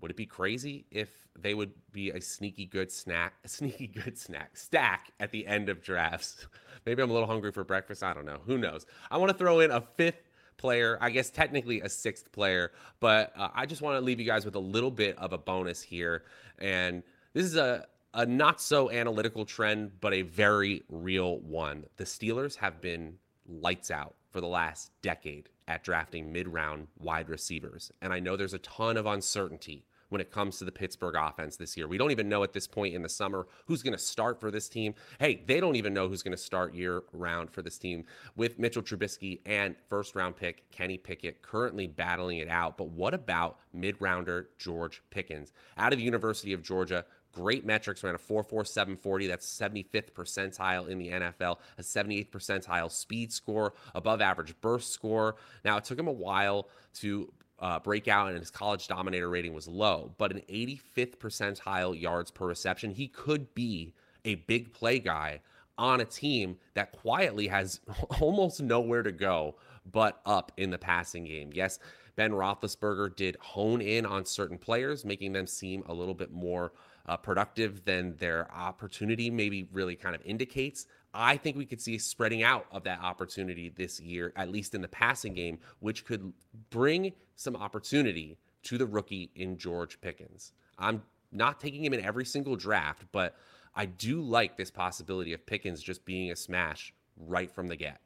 would 0.00 0.10
it 0.10 0.16
be 0.16 0.26
crazy 0.26 0.84
if 0.90 1.08
they 1.38 1.54
would 1.54 1.72
be 1.92 2.10
a 2.10 2.20
sneaky 2.20 2.66
good 2.66 2.92
snack, 2.92 3.34
a 3.44 3.48
sneaky 3.48 3.86
good 4.04 4.18
snack 4.18 4.56
stack 4.56 5.12
at 5.18 5.30
the 5.30 5.46
end 5.46 5.68
of 5.68 5.82
drafts? 5.82 6.46
Maybe 6.86 7.02
I'm 7.02 7.10
a 7.10 7.12
little 7.12 7.28
hungry 7.28 7.52
for 7.52 7.64
breakfast. 7.64 8.02
I 8.02 8.12
don't 8.12 8.26
know. 8.26 8.40
Who 8.46 8.58
knows? 8.58 8.84
I 9.10 9.16
want 9.16 9.32
to 9.32 9.38
throw 9.38 9.60
in 9.60 9.70
a 9.70 9.80
fifth 9.80 10.30
player, 10.56 10.98
I 11.00 11.10
guess 11.10 11.30
technically 11.30 11.80
a 11.80 11.88
sixth 11.88 12.30
player, 12.32 12.72
but 13.00 13.32
uh, 13.36 13.48
I 13.54 13.66
just 13.66 13.82
want 13.82 13.96
to 13.96 14.00
leave 14.00 14.20
you 14.20 14.26
guys 14.26 14.44
with 14.44 14.54
a 14.54 14.60
little 14.60 14.90
bit 14.90 15.16
of 15.18 15.32
a 15.32 15.38
bonus 15.38 15.82
here. 15.82 16.24
And 16.58 17.02
this 17.32 17.46
is 17.46 17.56
a 17.56 17.86
a 18.14 18.24
not 18.24 18.60
so 18.60 18.90
analytical 18.90 19.44
trend, 19.44 20.00
but 20.00 20.14
a 20.14 20.22
very 20.22 20.82
real 20.88 21.40
one. 21.40 21.84
The 21.96 22.04
Steelers 22.04 22.56
have 22.56 22.80
been 22.80 23.14
lights 23.46 23.90
out 23.90 24.14
for 24.30 24.40
the 24.40 24.46
last 24.46 24.90
decade 25.02 25.50
at 25.68 25.84
drafting 25.84 26.32
mid 26.32 26.48
round 26.48 26.86
wide 26.98 27.28
receivers. 27.28 27.92
And 28.00 28.12
I 28.12 28.20
know 28.20 28.36
there's 28.36 28.54
a 28.54 28.58
ton 28.58 28.96
of 28.96 29.06
uncertainty 29.06 29.84
when 30.10 30.20
it 30.20 30.30
comes 30.30 30.58
to 30.58 30.64
the 30.64 30.70
Pittsburgh 30.70 31.16
offense 31.16 31.56
this 31.56 31.76
year. 31.76 31.88
We 31.88 31.98
don't 31.98 32.12
even 32.12 32.28
know 32.28 32.44
at 32.44 32.52
this 32.52 32.68
point 32.68 32.94
in 32.94 33.02
the 33.02 33.08
summer 33.08 33.48
who's 33.66 33.82
going 33.82 33.94
to 33.94 33.98
start 33.98 34.38
for 34.38 34.50
this 34.50 34.68
team. 34.68 34.94
Hey, 35.18 35.42
they 35.46 35.58
don't 35.58 35.76
even 35.76 35.92
know 35.92 36.08
who's 36.08 36.22
going 36.22 36.36
to 36.36 36.42
start 36.42 36.74
year 36.74 37.02
round 37.12 37.50
for 37.50 37.62
this 37.62 37.78
team 37.78 38.04
with 38.36 38.58
Mitchell 38.58 38.82
Trubisky 38.82 39.40
and 39.44 39.74
first 39.88 40.14
round 40.14 40.36
pick 40.36 40.70
Kenny 40.70 40.98
Pickett 40.98 41.42
currently 41.42 41.88
battling 41.88 42.38
it 42.38 42.48
out. 42.48 42.76
But 42.76 42.90
what 42.90 43.14
about 43.14 43.58
mid 43.72 43.96
rounder 44.00 44.50
George 44.56 45.02
Pickens 45.10 45.52
out 45.76 45.92
of 45.92 45.98
the 45.98 46.04
University 46.04 46.52
of 46.52 46.62
Georgia? 46.62 47.04
Great 47.34 47.66
metrics, 47.66 48.02
ran 48.02 48.14
a 48.14 48.18
4.4740. 48.18 49.28
That's 49.28 49.46
75th 49.46 50.12
percentile 50.12 50.88
in 50.88 50.98
the 50.98 51.08
NFL, 51.08 51.58
a 51.78 51.82
78th 51.82 52.30
percentile 52.30 52.90
speed 52.90 53.32
score, 53.32 53.74
above 53.94 54.20
average 54.20 54.54
burst 54.60 54.92
score. 54.92 55.36
Now, 55.64 55.76
it 55.76 55.84
took 55.84 55.98
him 55.98 56.08
a 56.08 56.12
while 56.12 56.68
to 57.00 57.32
uh, 57.58 57.78
break 57.80 58.08
out, 58.08 58.28
and 58.28 58.38
his 58.38 58.50
college 58.50 58.88
dominator 58.88 59.28
rating 59.28 59.54
was 59.54 59.68
low, 59.68 60.12
but 60.18 60.32
an 60.32 60.42
85th 60.48 61.16
percentile 61.16 61.98
yards 61.98 62.30
per 62.30 62.46
reception. 62.46 62.90
He 62.90 63.08
could 63.08 63.52
be 63.54 63.94
a 64.24 64.36
big 64.36 64.72
play 64.72 64.98
guy 64.98 65.40
on 65.76 66.00
a 66.00 66.04
team 66.04 66.56
that 66.74 66.92
quietly 66.92 67.48
has 67.48 67.80
almost 68.20 68.62
nowhere 68.62 69.02
to 69.02 69.12
go 69.12 69.56
but 69.90 70.20
up 70.24 70.52
in 70.56 70.70
the 70.70 70.78
passing 70.78 71.24
game. 71.24 71.50
Yes, 71.52 71.78
Ben 72.16 72.30
Roethlisberger 72.30 73.14
did 73.16 73.36
hone 73.40 73.80
in 73.80 74.06
on 74.06 74.24
certain 74.24 74.56
players, 74.56 75.04
making 75.04 75.32
them 75.32 75.46
seem 75.46 75.82
a 75.86 75.94
little 75.94 76.14
bit 76.14 76.32
more 76.32 76.72
uh, 77.06 77.16
productive 77.16 77.84
than 77.84 78.16
their 78.16 78.50
opportunity 78.52 79.30
maybe 79.30 79.68
really 79.72 79.96
kind 79.96 80.14
of 80.14 80.22
indicates. 80.24 80.86
I 81.12 81.36
think 81.36 81.56
we 81.56 81.66
could 81.66 81.80
see 81.80 81.98
spreading 81.98 82.42
out 82.42 82.66
of 82.72 82.84
that 82.84 83.00
opportunity 83.00 83.68
this 83.68 84.00
year, 84.00 84.32
at 84.36 84.50
least 84.50 84.74
in 84.74 84.80
the 84.80 84.88
passing 84.88 85.34
game, 85.34 85.58
which 85.80 86.04
could 86.04 86.32
bring 86.70 87.12
some 87.36 87.54
opportunity 87.54 88.36
to 88.64 88.78
the 88.78 88.86
rookie 88.86 89.30
in 89.36 89.56
George 89.58 90.00
Pickens. 90.00 90.52
I'm 90.78 91.02
not 91.30 91.60
taking 91.60 91.84
him 91.84 91.92
in 91.92 92.04
every 92.04 92.24
single 92.24 92.56
draft, 92.56 93.04
but 93.12 93.36
I 93.76 93.86
do 93.86 94.20
like 94.20 94.56
this 94.56 94.70
possibility 94.70 95.32
of 95.32 95.46
Pickens 95.46 95.82
just 95.82 96.04
being 96.04 96.30
a 96.30 96.36
smash 96.36 96.92
right 97.16 97.50
from 97.50 97.68
the 97.68 97.76
get. 97.76 98.00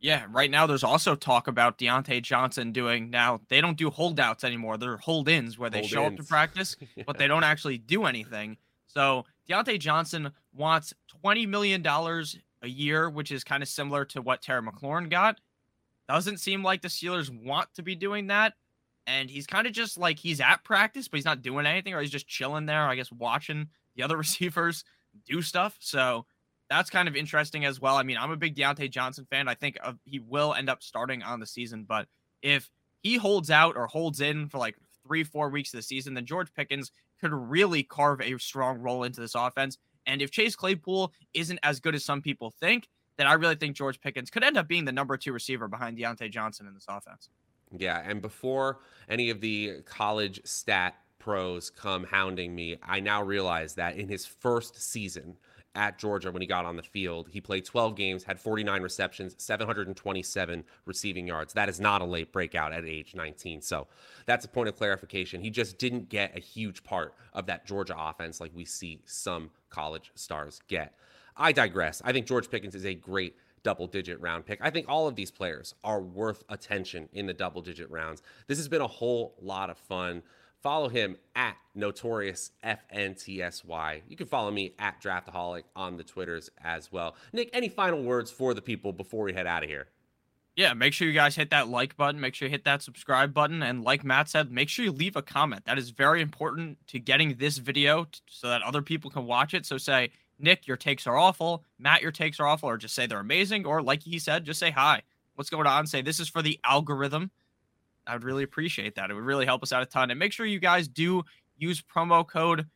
Yeah, 0.00 0.24
right 0.30 0.50
now 0.50 0.66
there's 0.66 0.82
also 0.82 1.14
talk 1.14 1.46
about 1.46 1.76
Diontae 1.76 2.22
Johnson 2.22 2.72
doing 2.72 3.10
now 3.10 3.40
they 3.48 3.60
don't 3.60 3.76
do 3.76 3.90
holdouts 3.90 4.44
anymore. 4.44 4.78
They're 4.78 4.96
hold 4.96 5.28
ins 5.28 5.58
where 5.58 5.68
they 5.68 5.80
hold 5.80 5.90
show 5.90 6.04
ins. 6.04 6.18
up 6.18 6.24
to 6.24 6.28
practice, 6.28 6.76
yeah. 6.96 7.04
but 7.06 7.18
they 7.18 7.28
don't 7.28 7.44
actually 7.44 7.76
do 7.76 8.06
anything. 8.06 8.56
So 8.86 9.26
Diontae 9.48 9.78
Johnson 9.78 10.32
wants 10.54 10.94
$20 11.22 11.46
million 11.46 11.86
a 11.86 12.68
year, 12.68 13.10
which 13.10 13.30
is 13.30 13.44
kind 13.44 13.62
of 13.62 13.68
similar 13.68 14.04
to 14.06 14.22
what 14.22 14.42
Terry 14.42 14.62
McLaurin 14.62 15.10
got. 15.10 15.38
Doesn't 16.08 16.38
seem 16.38 16.62
like 16.62 16.82
the 16.82 16.88
Steelers 16.88 17.30
want 17.30 17.72
to 17.74 17.82
be 17.82 17.94
doing 17.94 18.28
that. 18.28 18.54
And 19.06 19.30
he's 19.30 19.46
kind 19.46 19.66
of 19.66 19.72
just 19.72 19.98
like 19.98 20.18
he's 20.18 20.40
at 20.40 20.64
practice, 20.64 21.08
but 21.08 21.18
he's 21.18 21.24
not 21.24 21.42
doing 21.42 21.66
anything, 21.66 21.94
or 21.94 22.00
he's 22.00 22.10
just 22.10 22.26
chilling 22.26 22.66
there, 22.66 22.86
I 22.86 22.94
guess, 22.94 23.12
watching 23.12 23.68
the 23.96 24.02
other 24.02 24.16
receivers 24.18 24.84
do 25.26 25.42
stuff. 25.42 25.76
So 25.80 26.26
that's 26.70 26.88
kind 26.88 27.08
of 27.08 27.16
interesting 27.16 27.64
as 27.64 27.80
well. 27.80 27.96
I 27.96 28.04
mean, 28.04 28.16
I'm 28.16 28.30
a 28.30 28.36
big 28.36 28.54
Diontae 28.54 28.90
Johnson 28.90 29.26
fan. 29.28 29.48
I 29.48 29.54
think 29.54 29.76
uh, 29.82 29.94
he 30.04 30.20
will 30.20 30.54
end 30.54 30.70
up 30.70 30.82
starting 30.82 31.22
on 31.22 31.40
the 31.40 31.46
season, 31.46 31.84
but 31.86 32.06
if 32.42 32.70
he 33.02 33.16
holds 33.16 33.50
out 33.50 33.76
or 33.76 33.86
holds 33.86 34.20
in 34.20 34.48
for 34.48 34.58
like 34.58 34.76
three, 35.06 35.24
four 35.24 35.50
weeks 35.50 35.74
of 35.74 35.78
the 35.78 35.82
season, 35.82 36.14
then 36.14 36.24
George 36.24 36.52
Pickens 36.54 36.92
could 37.20 37.32
really 37.32 37.82
carve 37.82 38.20
a 38.20 38.38
strong 38.38 38.78
role 38.78 39.02
into 39.02 39.20
this 39.20 39.34
offense. 39.34 39.76
And 40.06 40.22
if 40.22 40.30
Chase 40.30 40.56
Claypool 40.56 41.12
isn't 41.34 41.58
as 41.62 41.80
good 41.80 41.94
as 41.94 42.04
some 42.04 42.22
people 42.22 42.54
think, 42.60 42.88
then 43.16 43.26
I 43.26 43.34
really 43.34 43.56
think 43.56 43.76
George 43.76 44.00
Pickens 44.00 44.30
could 44.30 44.44
end 44.44 44.56
up 44.56 44.68
being 44.68 44.84
the 44.84 44.92
number 44.92 45.16
two 45.16 45.32
receiver 45.32 45.68
behind 45.68 45.98
Diontae 45.98 46.30
Johnson 46.30 46.66
in 46.66 46.74
this 46.74 46.86
offense. 46.88 47.28
Yeah, 47.76 48.00
and 48.04 48.22
before 48.22 48.78
any 49.08 49.30
of 49.30 49.40
the 49.40 49.82
college 49.84 50.40
stat 50.44 50.94
pros 51.18 51.68
come 51.68 52.04
hounding 52.04 52.54
me, 52.54 52.76
I 52.82 53.00
now 53.00 53.22
realize 53.22 53.74
that 53.74 53.96
in 53.96 54.08
his 54.08 54.24
first 54.24 54.80
season 54.80 55.36
at 55.74 55.98
Georgia 55.98 56.30
when 56.32 56.42
he 56.42 56.46
got 56.46 56.64
on 56.64 56.76
the 56.76 56.82
field. 56.82 57.28
He 57.30 57.40
played 57.40 57.64
12 57.64 57.94
games, 57.94 58.24
had 58.24 58.40
49 58.40 58.82
receptions, 58.82 59.34
727 59.38 60.64
receiving 60.84 61.26
yards. 61.26 61.52
That 61.52 61.68
is 61.68 61.80
not 61.80 62.02
a 62.02 62.04
late 62.04 62.32
breakout 62.32 62.72
at 62.72 62.84
age 62.84 63.14
19. 63.14 63.62
So 63.62 63.86
that's 64.26 64.44
a 64.44 64.48
point 64.48 64.68
of 64.68 64.76
clarification. 64.76 65.40
He 65.40 65.50
just 65.50 65.78
didn't 65.78 66.08
get 66.08 66.36
a 66.36 66.40
huge 66.40 66.82
part 66.82 67.14
of 67.32 67.46
that 67.46 67.66
Georgia 67.66 67.94
offense 67.96 68.40
like 68.40 68.52
we 68.54 68.64
see 68.64 69.00
some 69.04 69.50
college 69.70 70.10
stars 70.14 70.60
get. 70.68 70.94
I 71.36 71.52
digress. 71.52 72.02
I 72.04 72.12
think 72.12 72.26
George 72.26 72.50
Pickens 72.50 72.74
is 72.74 72.84
a 72.84 72.94
great 72.94 73.36
double 73.62 73.86
digit 73.86 74.20
round 74.20 74.46
pick. 74.46 74.58
I 74.62 74.70
think 74.70 74.86
all 74.88 75.06
of 75.06 75.16
these 75.16 75.30
players 75.30 75.74
are 75.84 76.00
worth 76.00 76.42
attention 76.48 77.08
in 77.12 77.26
the 77.26 77.34
double 77.34 77.62
digit 77.62 77.90
rounds. 77.90 78.22
This 78.46 78.58
has 78.58 78.68
been 78.68 78.80
a 78.80 78.86
whole 78.86 79.34
lot 79.40 79.70
of 79.70 79.78
fun. 79.78 80.22
Follow 80.62 80.88
him 80.90 81.16
at 81.34 81.56
Notorious 81.74 82.50
FNTSY. 82.62 84.02
You 84.06 84.16
can 84.16 84.26
follow 84.26 84.50
me 84.50 84.74
at 84.78 85.00
Draftaholic 85.00 85.62
on 85.74 85.96
the 85.96 86.04
Twitters 86.04 86.50
as 86.62 86.92
well. 86.92 87.16
Nick, 87.32 87.48
any 87.54 87.70
final 87.70 88.02
words 88.02 88.30
for 88.30 88.52
the 88.52 88.60
people 88.60 88.92
before 88.92 89.24
we 89.24 89.32
head 89.32 89.46
out 89.46 89.62
of 89.62 89.70
here? 89.70 89.88
Yeah, 90.56 90.74
make 90.74 90.92
sure 90.92 91.08
you 91.08 91.14
guys 91.14 91.36
hit 91.36 91.48
that 91.50 91.68
like 91.68 91.96
button. 91.96 92.20
Make 92.20 92.34
sure 92.34 92.46
you 92.46 92.52
hit 92.52 92.64
that 92.64 92.82
subscribe 92.82 93.32
button. 93.32 93.62
And 93.62 93.82
like 93.82 94.04
Matt 94.04 94.28
said, 94.28 94.52
make 94.52 94.68
sure 94.68 94.84
you 94.84 94.92
leave 94.92 95.16
a 95.16 95.22
comment. 95.22 95.64
That 95.64 95.78
is 95.78 95.90
very 95.90 96.20
important 96.20 96.76
to 96.88 96.98
getting 96.98 97.36
this 97.36 97.56
video 97.56 98.04
t- 98.04 98.20
so 98.28 98.48
that 98.48 98.60
other 98.62 98.82
people 98.82 99.10
can 99.10 99.24
watch 99.24 99.54
it. 99.54 99.64
So 99.64 99.78
say, 99.78 100.10
Nick, 100.38 100.66
your 100.66 100.76
takes 100.76 101.06
are 101.06 101.16
awful. 101.16 101.64
Matt, 101.78 102.02
your 102.02 102.12
takes 102.12 102.38
are 102.38 102.46
awful. 102.46 102.68
Or 102.68 102.76
just 102.76 102.94
say 102.94 103.06
they're 103.06 103.20
amazing. 103.20 103.64
Or 103.64 103.80
like 103.80 104.02
he 104.02 104.18
said, 104.18 104.44
just 104.44 104.60
say 104.60 104.70
hi. 104.70 105.02
What's 105.36 105.48
going 105.48 105.66
on? 105.66 105.86
Say 105.86 106.02
this 106.02 106.20
is 106.20 106.28
for 106.28 106.42
the 106.42 106.60
algorithm. 106.64 107.30
I 108.06 108.14
would 108.14 108.24
really 108.24 108.42
appreciate 108.42 108.94
that. 108.96 109.10
It 109.10 109.14
would 109.14 109.24
really 109.24 109.46
help 109.46 109.62
us 109.62 109.72
out 109.72 109.82
a 109.82 109.86
ton. 109.86 110.10
And 110.10 110.18
make 110.18 110.32
sure 110.32 110.46
you 110.46 110.58
guys 110.58 110.88
do 110.88 111.22
use 111.56 111.82
promo 111.82 112.26
code 112.26 112.66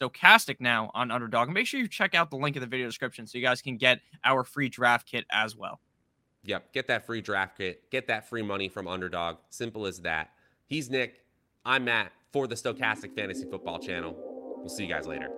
Stokastic 0.00 0.56
now 0.60 0.90
on 0.94 1.10
Underdog. 1.10 1.48
Make 1.48 1.66
sure 1.66 1.80
you 1.80 1.88
check 1.88 2.14
out 2.14 2.30
the 2.30 2.36
link 2.36 2.56
in 2.56 2.60
the 2.60 2.66
video 2.66 2.86
description 2.86 3.26
so 3.26 3.38
you 3.38 3.44
guys 3.44 3.62
can 3.62 3.76
get 3.76 4.00
our 4.24 4.44
free 4.44 4.68
draft 4.68 5.06
kit 5.06 5.24
as 5.30 5.56
well. 5.56 5.80
Yep, 6.42 6.72
get 6.72 6.88
that 6.88 7.06
free 7.06 7.20
draft 7.20 7.56
kit, 7.56 7.90
get 7.90 8.06
that 8.08 8.28
free 8.28 8.42
money 8.42 8.68
from 8.68 8.86
Underdog. 8.86 9.36
Simple 9.50 9.86
as 9.86 10.00
that. 10.00 10.30
He's 10.66 10.90
Nick. 10.90 11.24
I'm 11.64 11.84
Matt 11.84 12.12
for 12.32 12.46
the 12.46 12.54
Stokastic 12.54 13.14
Fantasy 13.14 13.48
Football 13.50 13.78
Channel. 13.78 14.14
We'll 14.58 14.68
see 14.68 14.84
you 14.84 14.92
guys 14.92 15.06
later. 15.06 15.28